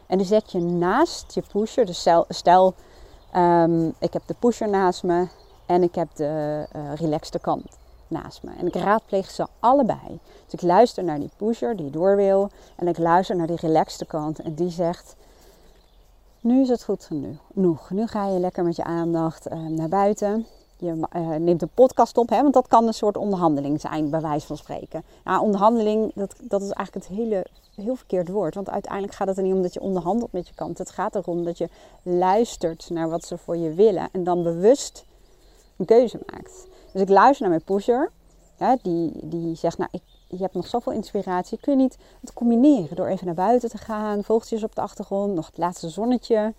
en 0.07 0.17
die 0.17 0.27
zet 0.27 0.51
je 0.51 0.59
naast 0.59 1.33
je 1.33 1.43
pusher. 1.51 1.85
Dus 1.85 2.07
stel, 2.29 2.73
um, 3.35 3.93
ik 3.99 4.13
heb 4.13 4.21
de 4.25 4.35
pusher 4.39 4.69
naast 4.69 5.03
me 5.03 5.27
en 5.65 5.83
ik 5.83 5.95
heb 5.95 6.07
de 6.15 6.65
uh, 6.75 6.93
relaxte 6.95 7.39
kant 7.39 7.77
naast 8.07 8.43
me. 8.43 8.51
En 8.57 8.67
ik 8.67 8.75
raadpleeg 8.75 9.29
ze 9.29 9.47
allebei. 9.59 10.19
Dus 10.43 10.53
ik 10.53 10.61
luister 10.61 11.03
naar 11.03 11.19
die 11.19 11.31
pusher 11.37 11.75
die 11.75 11.89
door 11.89 12.15
wil. 12.15 12.49
En 12.75 12.87
ik 12.87 12.97
luister 12.97 13.35
naar 13.35 13.47
die 13.47 13.59
relaxte 13.59 14.05
kant. 14.05 14.39
En 14.39 14.53
die 14.53 14.69
zegt: 14.69 15.15
Nu 16.41 16.61
is 16.61 16.69
het 16.69 16.83
goed 16.83 17.05
genoeg. 17.05 17.89
Nu 17.89 18.07
ga 18.07 18.27
je 18.27 18.39
lekker 18.39 18.63
met 18.63 18.75
je 18.75 18.83
aandacht 18.83 19.51
uh, 19.51 19.65
naar 19.67 19.89
buiten. 19.89 20.45
Je 20.79 21.07
uh, 21.15 21.35
neemt 21.35 21.61
een 21.61 21.69
podcast 21.73 22.17
op, 22.17 22.29
hè, 22.29 22.41
want 22.41 22.53
dat 22.53 22.67
kan 22.67 22.87
een 22.87 22.93
soort 22.93 23.17
onderhandeling 23.17 23.81
zijn, 23.81 24.09
bij 24.09 24.21
wijze 24.21 24.47
van 24.47 24.57
spreken. 24.57 25.03
Nou, 25.23 25.41
onderhandeling, 25.41 26.11
dat, 26.15 26.35
dat 26.41 26.61
is 26.61 26.69
eigenlijk 26.69 27.07
het 27.07 27.17
hele, 27.17 27.45
heel 27.75 27.95
verkeerd 27.95 28.29
woord. 28.29 28.55
Want 28.55 28.69
uiteindelijk 28.69 29.13
gaat 29.13 29.27
het 29.27 29.37
er 29.37 29.43
niet 29.43 29.53
om 29.53 29.61
dat 29.61 29.73
je 29.73 29.81
onderhandelt 29.81 30.31
met 30.31 30.47
je 30.47 30.53
kant. 30.53 30.77
Het 30.77 30.89
gaat 30.89 31.15
erom 31.15 31.43
dat 31.43 31.57
je 31.57 31.69
luistert 32.03 32.89
naar 32.89 33.09
wat 33.09 33.25
ze 33.25 33.37
voor 33.37 33.57
je 33.57 33.73
willen 33.73 34.09
en 34.11 34.23
dan 34.23 34.43
bewust 34.43 35.05
een 35.77 35.85
keuze 35.85 36.19
maakt. 36.25 36.67
Dus 36.97 37.05
ik 37.05 37.11
luister 37.11 37.47
naar 37.47 37.49
mijn 37.49 37.79
pusher. 37.79 38.11
Die, 38.81 39.27
die 39.27 39.55
zegt, 39.55 39.77
nou, 39.77 39.89
ik, 39.91 40.01
je 40.27 40.37
hebt 40.37 40.53
nog 40.53 40.67
zoveel 40.67 40.91
inspiratie. 40.91 41.57
Kun 41.61 41.71
je 41.71 41.83
niet 41.83 41.97
het 42.21 42.33
combineren 42.33 42.95
door 42.95 43.07
even 43.07 43.25
naar 43.25 43.35
buiten 43.35 43.69
te 43.69 43.77
gaan, 43.77 44.23
vogeltjes 44.23 44.63
op 44.63 44.75
de 44.75 44.81
achtergrond, 44.81 45.33
nog 45.33 45.45
het 45.45 45.57
laatste 45.57 45.89
zonnetje. 45.89 46.53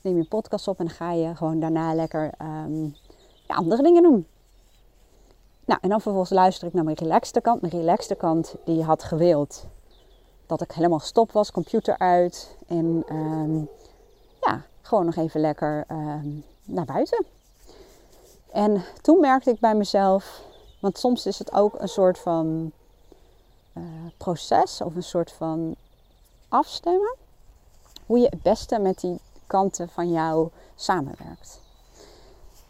Neem 0.00 0.16
je 0.16 0.24
podcast 0.24 0.68
op 0.68 0.80
en 0.80 0.90
ga 0.90 1.12
je 1.12 1.36
gewoon 1.36 1.60
daarna 1.60 1.94
lekker 1.94 2.30
um, 2.42 2.96
ja, 3.48 3.54
andere 3.54 3.82
dingen 3.82 4.02
doen. 4.02 4.26
Nou, 5.64 5.80
en 5.82 5.88
dan 5.88 6.00
vervolgens 6.00 6.32
luister 6.32 6.68
ik 6.68 6.74
naar 6.74 6.84
mijn 6.84 6.96
relaxte 6.96 7.40
kant. 7.40 7.60
Mijn 7.60 7.72
relaxte 7.72 8.14
kant 8.14 8.54
die 8.64 8.82
had 8.82 9.02
gewild 9.02 9.66
dat 10.46 10.60
ik 10.60 10.72
helemaal 10.72 11.00
stop 11.00 11.32
was, 11.32 11.50
computer 11.50 11.98
uit. 11.98 12.56
En 12.66 13.04
um, 13.12 13.68
ja, 14.40 14.62
gewoon 14.82 15.04
nog 15.04 15.16
even 15.16 15.40
lekker 15.40 15.84
um, 15.88 16.44
naar 16.64 16.84
buiten. 16.84 17.24
En 18.52 18.84
toen 19.00 19.20
merkte 19.20 19.50
ik 19.50 19.60
bij 19.60 19.74
mezelf, 19.74 20.42
want 20.80 20.98
soms 20.98 21.26
is 21.26 21.38
het 21.38 21.52
ook 21.52 21.80
een 21.80 21.88
soort 21.88 22.18
van 22.18 22.72
uh, 23.74 23.84
proces 24.16 24.80
of 24.80 24.94
een 24.94 25.02
soort 25.02 25.32
van 25.32 25.74
afstemmen. 26.48 27.16
Hoe 28.06 28.18
je 28.18 28.26
het 28.30 28.42
beste 28.42 28.78
met 28.78 29.00
die 29.00 29.20
kanten 29.46 29.88
van 29.88 30.10
jou 30.10 30.48
samenwerkt. 30.74 31.60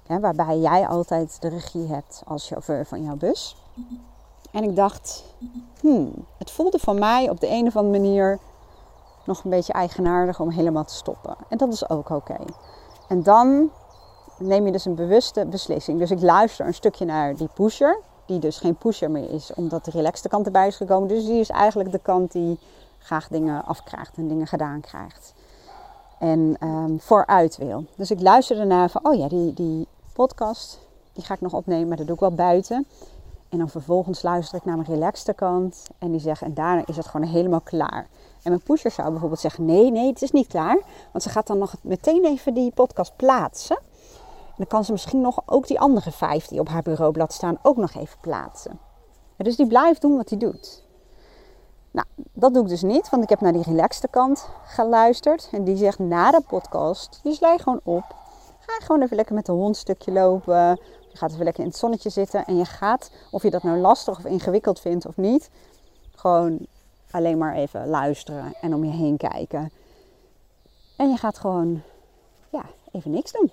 Waarbij 0.07 0.59
jij 0.59 0.87
altijd 0.87 1.43
de 1.43 1.49
regie 1.49 1.87
hebt 1.87 2.23
als 2.27 2.47
chauffeur 2.47 2.87
van 2.87 3.03
jouw 3.03 3.17
bus. 3.17 3.57
En 4.51 4.63
ik 4.63 4.77
dacht, 4.77 5.25
hmm, 5.81 6.27
het 6.39 6.51
voelde 6.51 6.79
van 6.79 6.99
mij 6.99 7.29
op 7.29 7.41
de 7.41 7.49
een 7.49 7.67
of 7.67 7.77
andere 7.77 7.99
manier 8.01 8.39
nog 9.25 9.45
een 9.45 9.51
beetje 9.51 9.73
eigenaardig 9.73 10.41
om 10.41 10.51
helemaal 10.51 10.85
te 10.85 10.95
stoppen. 10.95 11.37
En 11.49 11.59
dat 11.59 11.73
is 11.73 11.89
ook 11.89 12.11
oké. 12.11 12.37
En 13.09 13.23
dan 13.23 13.71
neem 14.41 14.67
je 14.67 14.73
dus 14.73 14.85
een 14.85 14.95
bewuste 14.95 15.47
beslissing. 15.47 15.99
Dus 15.99 16.11
ik 16.11 16.21
luister 16.21 16.67
een 16.67 16.75
stukje 16.75 17.05
naar 17.05 17.37
die 17.37 17.49
pusher, 17.55 18.01
die 18.27 18.39
dus 18.39 18.59
geen 18.59 18.77
pusher 18.77 19.11
meer 19.11 19.31
is, 19.31 19.55
omdat 19.55 19.85
de 19.85 19.91
relaxte 19.91 20.29
kant 20.29 20.47
erbij 20.47 20.67
is 20.67 20.77
gekomen. 20.77 21.09
Dus 21.09 21.25
die 21.25 21.41
is 21.41 21.51
eigenlijk 21.51 21.93
de 21.93 21.99
kant 22.03 22.33
die 22.33 22.59
graag 22.99 23.29
dingen 23.29 23.65
afkrijgt 23.65 24.17
en 24.17 24.29
dingen 24.29 24.47
gedaan 24.47 24.81
krijgt. 24.81 25.35
En 26.19 26.57
um, 26.61 27.01
vooruit 27.01 27.57
wil. 27.57 27.85
Dus 27.97 28.11
ik 28.11 28.21
luister 28.21 28.59
ernaar 28.59 28.91
van, 28.91 29.05
oh 29.05 29.15
ja, 29.15 29.29
die, 29.29 29.55
die 29.55 29.87
podcast, 30.13 30.79
die 31.13 31.25
ga 31.25 31.35
ik 31.35 31.41
nog 31.41 31.53
opnemen, 31.53 31.89
maar 31.89 31.97
dat 31.97 32.07
doe 32.07 32.15
ik 32.15 32.21
wel 32.21 32.35
buiten. 32.35 32.87
En 33.49 33.59
dan 33.59 33.69
vervolgens 33.69 34.23
luister 34.23 34.59
ik 34.59 34.65
naar 34.65 34.77
mijn 34.77 34.89
relaxte 34.89 35.33
kant. 35.33 35.87
En 35.99 36.11
die 36.11 36.21
zeggen, 36.21 36.47
en 36.47 36.55
daarna 36.55 36.83
is 36.87 36.97
het 36.97 37.07
gewoon 37.07 37.29
helemaal 37.29 37.61
klaar. 37.61 38.07
En 38.43 38.51
mijn 38.51 38.63
pusher 38.63 38.91
zou 38.91 39.11
bijvoorbeeld 39.11 39.41
zeggen, 39.41 39.65
nee, 39.65 39.91
nee, 39.91 40.07
het 40.07 40.23
is 40.23 40.31
niet 40.31 40.47
klaar. 40.47 40.79
Want 41.13 41.25
ze 41.25 41.31
gaat 41.31 41.47
dan 41.47 41.59
nog 41.59 41.75
meteen 41.83 42.25
even 42.25 42.55
die 42.55 42.73
podcast 42.73 43.17
plaatsen. 43.17 43.79
Dan 44.61 44.69
kan 44.69 44.85
ze 44.85 44.93
misschien 44.93 45.21
nog 45.21 45.43
ook 45.47 45.67
die 45.67 45.81
andere 45.81 46.13
vijf 46.13 46.47
die 46.47 46.61
op 46.61 46.69
haar 46.69 46.83
bureaublad 46.83 47.33
staan 47.33 47.59
ook 47.63 47.77
nog 47.77 47.95
even 47.95 48.19
plaatsen. 48.21 48.79
dus 49.37 49.57
die 49.57 49.67
blijft 49.67 50.01
doen 50.01 50.17
wat 50.17 50.29
hij 50.31 50.39
doet. 50.39 50.85
Nou, 51.91 52.07
dat 52.33 52.55
doe 52.55 52.63
ik 52.63 52.69
dus 52.69 52.83
niet, 52.83 53.09
want 53.09 53.23
ik 53.23 53.29
heb 53.29 53.41
naar 53.41 53.53
die 53.53 53.63
relaxte 53.63 54.09
kant 54.09 54.49
geluisterd. 54.65 55.49
En 55.53 55.65
die 55.65 55.77
zegt 55.77 55.99
na 55.99 56.31
de 56.31 56.41
podcast, 56.49 57.21
dus 57.23 57.37
sla 57.37 57.59
gewoon 57.59 57.81
op. 57.83 58.05
Ga 58.59 58.85
gewoon 58.85 59.03
even 59.03 59.17
lekker 59.17 59.35
met 59.35 59.47
de 59.47 59.53
hond 59.53 59.77
stukje 59.77 60.13
lopen. 60.13 60.81
Je 61.09 61.17
gaat 61.17 61.31
even 61.33 61.45
lekker 61.45 61.63
in 61.63 61.69
het 61.69 61.79
zonnetje 61.79 62.11
zitten. 62.11 62.45
En 62.45 62.57
je 62.57 62.65
gaat, 62.65 63.11
of 63.31 63.43
je 63.43 63.51
dat 63.51 63.63
nou 63.63 63.79
lastig 63.79 64.19
of 64.19 64.25
ingewikkeld 64.25 64.81
vindt 64.81 65.07
of 65.07 65.17
niet, 65.17 65.51
gewoon 66.15 66.67
alleen 67.11 67.39
maar 67.39 67.55
even 67.55 67.89
luisteren 67.89 68.55
en 68.61 68.75
om 68.75 68.85
je 68.85 68.93
heen 68.93 69.17
kijken. 69.17 69.71
En 70.97 71.11
je 71.11 71.17
gaat 71.17 71.39
gewoon 71.39 71.83
ja, 72.51 72.65
even 72.93 73.11
niks 73.11 73.33
doen. 73.33 73.51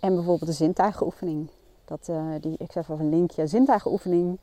En 0.00 0.14
bijvoorbeeld 0.14 0.50
de 0.50 0.56
zintuigenoefening. 0.56 1.48
Dat, 1.84 2.08
uh, 2.10 2.34
die, 2.40 2.54
ik 2.58 2.72
zeg 2.72 2.88
even 2.88 3.04
een 3.04 3.10
linkje. 3.10 3.46
Zintuigenoefening 3.46 4.38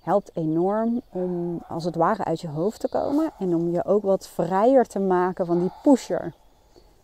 helpt 0.00 0.30
enorm 0.34 1.02
om 1.08 1.62
als 1.68 1.84
het 1.84 1.94
ware 1.94 2.24
uit 2.24 2.40
je 2.40 2.48
hoofd 2.48 2.80
te 2.80 2.88
komen. 2.88 3.32
En 3.38 3.54
om 3.54 3.70
je 3.70 3.84
ook 3.84 4.02
wat 4.02 4.28
vrijer 4.28 4.86
te 4.86 4.98
maken 4.98 5.46
van 5.46 5.60
die 5.60 5.72
pusher 5.82 6.34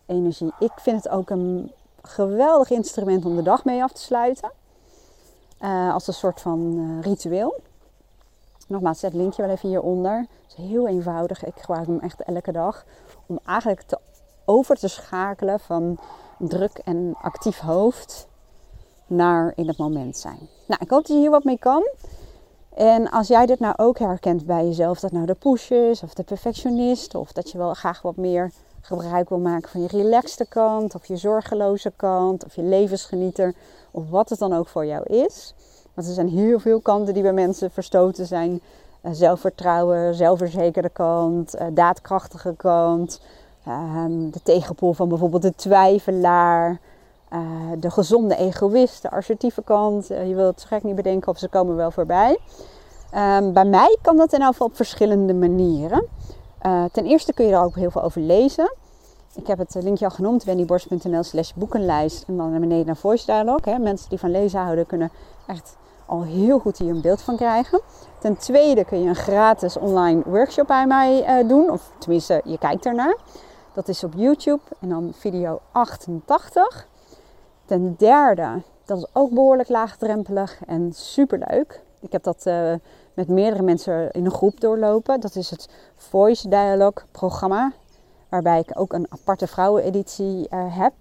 energie. 0.07 0.53
Ik 0.59 0.73
vind 0.77 1.05
het 1.05 1.13
ook 1.13 1.31
een 1.31 1.73
geweldig 2.03 2.71
instrument 2.71 3.25
om 3.25 3.37
de 3.37 3.43
dag 3.43 3.65
mee 3.65 3.83
af 3.83 3.93
te 3.93 4.01
sluiten. 4.01 4.51
Uh, 5.61 5.93
als 5.93 6.07
een 6.07 6.15
soort 6.15 6.41
van 6.41 6.79
uh, 6.79 7.03
ritueel. 7.03 7.61
Nogmaals, 8.69 8.99
zet 8.99 9.13
het 9.13 9.21
linkje 9.21 9.43
wel 9.43 9.51
even 9.51 9.69
hieronder. 9.69 10.19
Het 10.19 10.59
is 10.59 10.65
heel 10.65 10.89
eenvoudig. 10.89 11.45
Ik 11.45 11.55
gebruik 11.57 11.87
hem 11.87 11.99
echt 11.99 12.23
elke 12.23 12.53
dag. 12.53 12.85
Om 13.27 13.39
eigenlijk 13.45 13.83
te 13.83 13.99
over 14.45 14.77
te 14.77 14.89
schakelen 14.89 15.61
van 15.61 15.99
druk 16.39 16.81
en 16.85 17.15
actief 17.21 17.59
hoofd 17.59 18.27
naar 19.07 19.53
in 19.57 19.69
het 19.69 19.79
moment 19.79 20.17
zijn. 20.17 20.39
Nou, 20.67 20.81
ik 20.83 20.91
hoop 20.91 21.07
dat 21.07 21.17
je 21.17 21.23
hier 21.23 21.31
wat 21.31 21.45
mee 21.45 21.59
kan. 21.59 21.89
En 22.75 23.11
als 23.11 23.29
jij 23.29 23.47
dit 23.47 23.59
nou 23.59 23.75
ook 23.77 23.99
herkent 23.99 24.47
bij 24.47 24.65
jezelf, 24.65 25.01
dat 25.01 25.13
nou 25.13 25.27
de 25.27 25.35
push 25.35 25.71
is 25.71 26.03
of 26.03 26.15
de 26.15 26.23
perfectionist, 26.23 27.15
of 27.15 27.33
dat 27.33 27.51
je 27.51 27.59
wel 27.59 27.75
graag 27.75 28.03
wat 28.03 28.17
meer 28.17 28.53
gebruik 28.81 29.29
wil 29.29 29.39
maken 29.39 29.71
van 29.71 29.81
je 29.81 29.89
relaxte 29.89 30.47
kant, 30.49 30.95
of 30.95 31.07
je 31.07 31.17
zorgeloze 31.17 31.93
kant, 31.97 32.45
of 32.45 32.55
je 32.55 32.63
levensgenieter, 32.63 33.55
of 33.91 34.11
wat 34.11 34.29
het 34.29 34.39
dan 34.39 34.53
ook 34.53 34.69
voor 34.69 34.87
jou 34.87 35.05
is. 35.05 35.55
Want 35.95 36.09
er 36.09 36.15
zijn 36.15 36.29
heel 36.29 36.59
veel 36.59 36.81
kanten 36.81 37.15
die 37.15 37.23
bij 37.23 37.33
mensen 37.33 37.71
verstoten 37.71 38.27
zijn. 38.27 38.61
Uh, 39.03 39.13
zelfvertrouwen, 39.15 40.15
zelfverzekerde 40.15 40.89
kant, 40.89 41.55
uh, 41.55 41.67
daadkrachtige 41.73 42.55
kant, 42.57 43.21
Ehm, 43.67 44.31
de 44.31 44.43
tegenpool 44.43 44.93
van 44.93 45.09
bijvoorbeeld 45.09 45.43
de 45.43 45.55
twijfelaar, 45.55 46.81
uh, 47.33 47.41
de 47.79 47.91
gezonde 47.91 48.37
egoïst, 48.37 49.03
de 49.03 49.11
assertieve 49.11 49.63
kant. 49.63 50.11
Uh, 50.11 50.29
je 50.29 50.35
wilt 50.35 50.55
het 50.55 50.65
gek 50.65 50.83
niet 50.83 50.95
bedenken 50.95 51.29
of 51.29 51.39
ze 51.39 51.49
komen 51.49 51.77
wel 51.77 51.91
voorbij. 51.91 52.39
Um, 53.15 53.53
bij 53.53 53.65
mij 53.65 53.97
kan 54.03 54.17
dat 54.17 54.33
in 54.33 54.41
elk 54.41 54.53
geval 54.53 54.67
op 54.67 54.77
verschillende 54.77 55.35
manieren. 55.35 56.07
Uh, 56.67 56.85
ten 56.93 57.05
eerste 57.05 57.33
kun 57.33 57.47
je 57.47 57.53
er 57.53 57.63
ook 57.63 57.77
heel 57.77 57.91
veel 57.91 58.03
over 58.03 58.21
lezen. 58.21 58.75
Ik 59.35 59.47
heb 59.47 59.59
het 59.59 59.75
linkje 59.75 60.05
al 60.05 60.11
genoemd, 60.11 60.45
wendyborst.nl 60.45 61.23
slash 61.23 61.53
boekenlijst. 61.53 62.25
En 62.29 62.37
dan 62.37 62.51
naar 62.51 62.61
beneden 62.61 62.87
naar 62.87 62.97
Voice 62.97 63.27
Dialogue. 63.27 63.75
Hè. 63.75 63.79
Mensen 63.79 64.09
die 64.09 64.19
van 64.19 64.31
lezen 64.31 64.61
houden 64.61 64.87
kunnen 64.87 65.11
echt 65.47 65.77
al 66.07 66.23
heel 66.23 66.59
goed 66.59 66.79
hier 66.79 66.91
een 66.91 67.01
beeld 67.01 67.23
van 67.23 67.37
krijgen. 67.37 67.81
Ten 68.19 68.37
tweede 68.37 68.85
kun 68.85 69.03
je 69.03 69.09
een 69.09 69.15
gratis 69.15 69.79
online 69.79 70.23
workshop 70.27 70.67
bij 70.67 70.87
mij 70.87 71.45
doen. 71.47 71.71
Of 71.71 71.91
tenminste, 71.99 72.41
je 72.45 72.59
kijkt 72.59 72.87
ernaar. 72.87 73.17
Dat 73.77 73.89
is 73.89 74.05
op 74.05 74.13
YouTube 74.15 74.63
en 74.81 74.89
dan 74.89 75.13
video 75.15 75.61
88. 75.73 76.87
Ten 77.65 77.95
derde, 77.99 78.63
dat 78.85 78.99
is 78.99 79.07
ook 79.13 79.31
behoorlijk 79.31 79.69
laagdrempelig 79.69 80.61
en 80.67 80.93
superleuk. 80.93 81.83
Ik 82.01 82.13
heb 82.13 82.23
dat 82.23 82.47
uh, 82.47 82.75
met 83.15 83.29
meerdere 83.29 83.63
mensen 83.63 84.11
in 84.11 84.25
een 84.25 84.31
groep 84.31 84.61
doorlopen. 84.61 85.21
Dat 85.21 85.35
is 85.35 85.51
het 85.51 85.69
Voice 85.97 86.49
Dialogue 86.49 87.07
programma. 87.11 87.73
Waarbij 88.29 88.61
ik 88.61 88.81
ook 88.81 88.93
een 88.93 89.07
aparte 89.09 89.47
vrouweneditie 89.47 90.49
uh, 90.51 90.79
heb. 90.79 90.93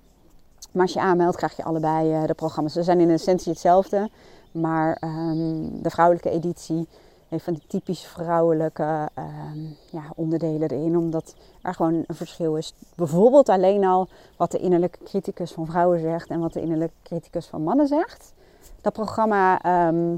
Maar 0.71 0.81
als 0.81 0.93
je 0.93 1.01
aanmeldt, 1.01 1.37
krijg 1.37 1.55
je 1.55 1.63
allebei 1.63 2.21
uh, 2.21 2.27
de 2.27 2.33
programma's. 2.33 2.73
Ze 2.73 2.83
zijn 2.83 2.99
in 2.99 3.09
essentie 3.09 3.51
hetzelfde. 3.51 4.09
Maar 4.51 5.01
um, 5.03 5.81
de 5.81 5.89
vrouwelijke 5.89 6.29
editie 6.29 6.87
heeft 7.27 7.43
van 7.43 7.53
die 7.53 7.63
typisch 7.67 8.05
vrouwelijke 8.05 9.09
ehm, 9.13 9.59
ja, 9.91 10.03
onderdelen 10.15 10.69
erin. 10.69 10.97
Omdat 10.97 11.35
er 11.61 11.73
gewoon 11.73 12.03
een 12.07 12.15
verschil 12.15 12.55
is. 12.55 12.73
Bijvoorbeeld 12.95 13.49
alleen 13.49 13.85
al 13.85 14.07
wat 14.37 14.51
de 14.51 14.59
innerlijke 14.59 15.03
criticus 15.03 15.51
van 15.51 15.65
vrouwen 15.65 15.99
zegt 15.99 16.29
en 16.29 16.39
wat 16.39 16.53
de 16.53 16.61
innerlijke 16.61 16.95
criticus 17.03 17.47
van 17.47 17.63
mannen 17.63 17.87
zegt. 17.87 18.33
Dat 18.81 18.93
programma 18.93 19.61
ehm, 19.61 20.17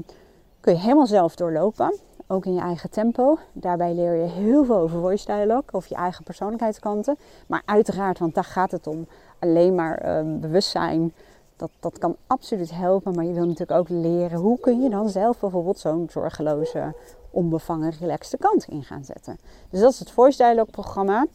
kun 0.60 0.72
je 0.72 0.78
helemaal 0.78 1.06
zelf 1.06 1.36
doorlopen. 1.36 1.98
Ook 2.26 2.46
in 2.46 2.54
je 2.54 2.60
eigen 2.60 2.90
tempo. 2.90 3.38
Daarbij 3.52 3.94
leer 3.94 4.14
je 4.14 4.28
heel 4.28 4.64
veel 4.64 4.76
over 4.76 5.00
voice 5.00 5.26
dialogue. 5.26 5.72
Of 5.72 5.86
je 5.86 5.94
eigen 5.94 6.24
persoonlijkheidskanten. 6.24 7.16
Maar 7.46 7.62
uiteraard, 7.64 8.18
want 8.18 8.34
daar 8.34 8.44
gaat 8.44 8.70
het 8.70 8.86
om. 8.86 9.06
Alleen 9.38 9.74
maar 9.74 10.18
um, 10.18 10.40
bewustzijn 10.40 11.12
dat, 11.58 11.70
dat 11.80 11.98
kan 11.98 12.16
absoluut 12.26 12.70
helpen, 12.70 13.14
maar 13.14 13.24
je 13.24 13.32
wil 13.32 13.46
natuurlijk 13.46 13.78
ook 13.78 13.88
leren 13.88 14.38
hoe 14.38 14.60
kun 14.60 14.82
je 14.82 14.90
dan 14.90 15.08
zelf 15.08 15.40
bijvoorbeeld 15.40 15.78
zo'n 15.78 16.08
zorgeloze, 16.10 16.94
onbevangen, 17.30 17.92
relaxte 18.00 18.36
kant 18.36 18.64
in 18.64 18.84
gaan 18.84 19.04
zetten. 19.04 19.38
Dus 19.70 19.80
dat 19.80 19.92
is 19.92 19.98
het 19.98 20.10
Voice 20.10 20.36
Dialogue 20.36 20.70
programma. 20.70 21.26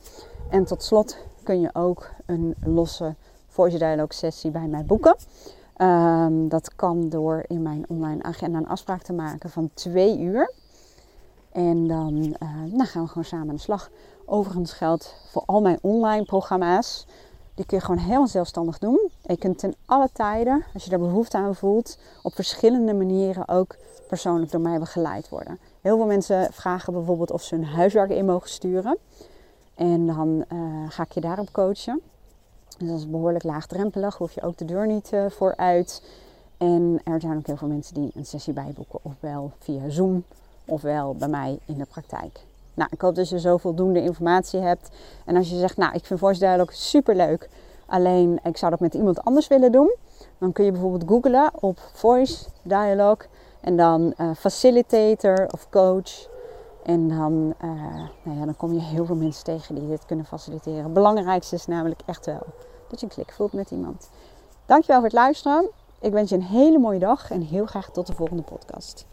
En 0.50 0.66
tot 0.66 0.84
slot 0.84 1.18
kun 1.44 1.62
je 1.62 1.70
ook 1.74 2.10
een 2.26 2.56
losse 2.66 3.16
Voice 3.48 3.78
Dialogue 3.78 4.14
sessie 4.14 4.52
bij 4.52 4.68
mij 4.68 4.86
boeken. 4.86 5.16
Um, 5.78 6.50
dat 6.50 6.76
kan 6.76 7.10
door 7.10 7.44
in 7.48 7.62
mijn 7.62 7.86
online 7.88 8.24
agenda 8.24 8.58
een 8.58 8.68
afspraak 8.68 9.02
te 9.02 9.14
maken 9.14 9.50
van 9.50 9.70
twee 9.74 10.20
uur. 10.20 10.52
En 11.52 11.88
dan, 11.88 12.36
dan 12.72 12.86
gaan 12.86 13.04
we 13.04 13.08
gewoon 13.08 13.24
samen 13.24 13.50
aan 13.50 13.56
de 13.56 13.62
slag. 13.62 13.90
Overigens 14.26 14.74
geldt 14.74 15.16
voor 15.32 15.44
al 15.46 15.62
mijn 15.62 15.80
online 15.82 16.26
programma's 16.26 17.06
die 17.56 17.66
kun 17.66 17.78
je 17.78 17.84
gewoon 17.84 18.04
helemaal 18.04 18.28
zelfstandig 18.28 18.80
doen. 18.80 19.10
je 19.22 19.38
kunt 19.38 19.58
ten 19.58 19.76
alle 19.86 20.10
tijden, 20.14 20.64
als 20.74 20.84
je 20.84 20.90
daar 20.90 21.00
behoefte 21.00 21.38
aan 21.38 21.56
voelt, 21.56 21.98
op 22.24 22.34
verschillende 22.34 22.94
manieren 22.94 23.48
ook 23.48 23.76
persoonlijk 24.08 24.52
door 24.52 24.62
mij 24.62 24.80
begeleid 24.80 25.30
worden. 25.30 25.60
Heel 25.82 25.98
veel 25.98 26.06
mensen 26.06 26.54
vragen 26.54 26.94
bijvoorbeeld 26.94 27.32
of 27.32 27.44
ze 27.44 27.56
hun 27.56 27.66
huiswerk 27.66 28.10
in 28.10 28.26
mogen 28.26 28.50
sturen. 28.50 28.98
En 29.76 30.06
dan 30.06 30.46
uh, 30.54 30.60
ga 30.90 31.04
ik 31.04 31.12
je 31.12 31.22
daarop 31.22 31.52
coachen. 31.52 32.02
Dus 32.78 32.88
dat 32.88 32.98
is 32.98 33.10
behoorlijk 33.10 33.44
laagdrempelig, 33.44 34.18
hoef 34.18 34.32
je 34.32 34.42
ook 34.42 34.58
de 34.58 34.66
deur 34.66 34.88
niet 34.88 35.12
uh, 35.14 35.26
voor 35.30 35.56
uit. 35.56 36.04
En 36.58 37.02
er 37.04 37.22
zijn 37.22 37.38
ook 37.38 37.48
heel 37.48 37.58
veel 37.58 37.68
mensen 37.68 37.94
die 37.94 38.12
een 38.16 38.26
sessie 38.26 38.54
bijboeken, 38.54 39.00
ofwel 39.02 39.52
via 39.60 39.90
Zoom, 39.90 40.24
ofwel 40.66 41.16
bij 41.16 41.28
mij 41.28 41.60
in 41.66 41.78
de 41.78 41.86
praktijk. 41.86 42.40
Nou, 42.74 42.90
ik 42.92 43.02
hoop 43.02 43.16
dat 43.16 43.30
je 43.30 43.40
zo 43.40 43.58
voldoende 43.58 44.02
informatie 44.02 44.60
hebt. 44.60 44.90
En 45.26 45.36
als 45.36 45.50
je 45.50 45.58
zegt, 45.58 45.78
nou, 45.78 45.94
ik 45.94 46.06
vind 46.06 46.20
Voice 46.20 46.40
Dialogue 46.40 46.76
super 46.76 47.16
leuk. 47.16 47.50
Alleen, 47.86 48.40
ik 48.44 48.58
zou 48.58 48.72
dat 48.72 48.80
met 48.80 48.94
iemand 48.94 49.24
anders 49.24 49.48
willen 49.48 49.72
doen. 49.72 49.96
Dan 50.38 50.52
kun 50.52 50.66
je 50.66 50.72
bijvoorbeeld 50.72 51.10
googlen 51.10 51.52
op 51.60 51.80
Voice 51.94 52.46
Dialogue. 52.62 53.28
En 53.62 53.78
dan 53.78 54.14
uh, 54.18 54.30
facilitator 54.36 55.48
of 55.52 55.70
coach. 55.70 56.28
En 56.84 57.08
dan, 57.08 57.54
uh, 57.64 57.70
nou 58.24 58.40
ja, 58.40 58.46
dan 58.46 58.56
kom 58.58 58.74
je 58.74 58.82
heel 58.82 59.06
veel 59.06 59.16
mensen 59.16 59.44
tegen 59.44 59.76
die 59.76 59.88
dit 59.88 60.06
kunnen 60.06 60.26
faciliteren. 60.26 60.84
Het 60.84 60.94
belangrijkste 60.94 61.56
is 61.56 61.66
namelijk 61.66 62.02
echt 62.06 62.26
wel 62.26 62.46
dat 62.88 63.00
je 63.00 63.06
een 63.06 63.12
klik 63.12 63.32
voelt 63.32 63.54
met 63.54 63.72
iemand. 63.72 64.10
Dankjewel 64.66 64.96
voor 64.96 65.10
het 65.10 65.18
luisteren. 65.18 65.70
Ik 66.00 66.12
wens 66.12 66.30
je 66.30 66.36
een 66.36 66.44
hele 66.44 66.80
mooie 66.80 67.00
dag 67.00 67.32
en 67.32 67.42
heel 67.42 67.66
graag 67.66 67.90
tot 67.90 68.08
de 68.08 68.14
volgende 68.14 68.44
podcast. 68.44 69.06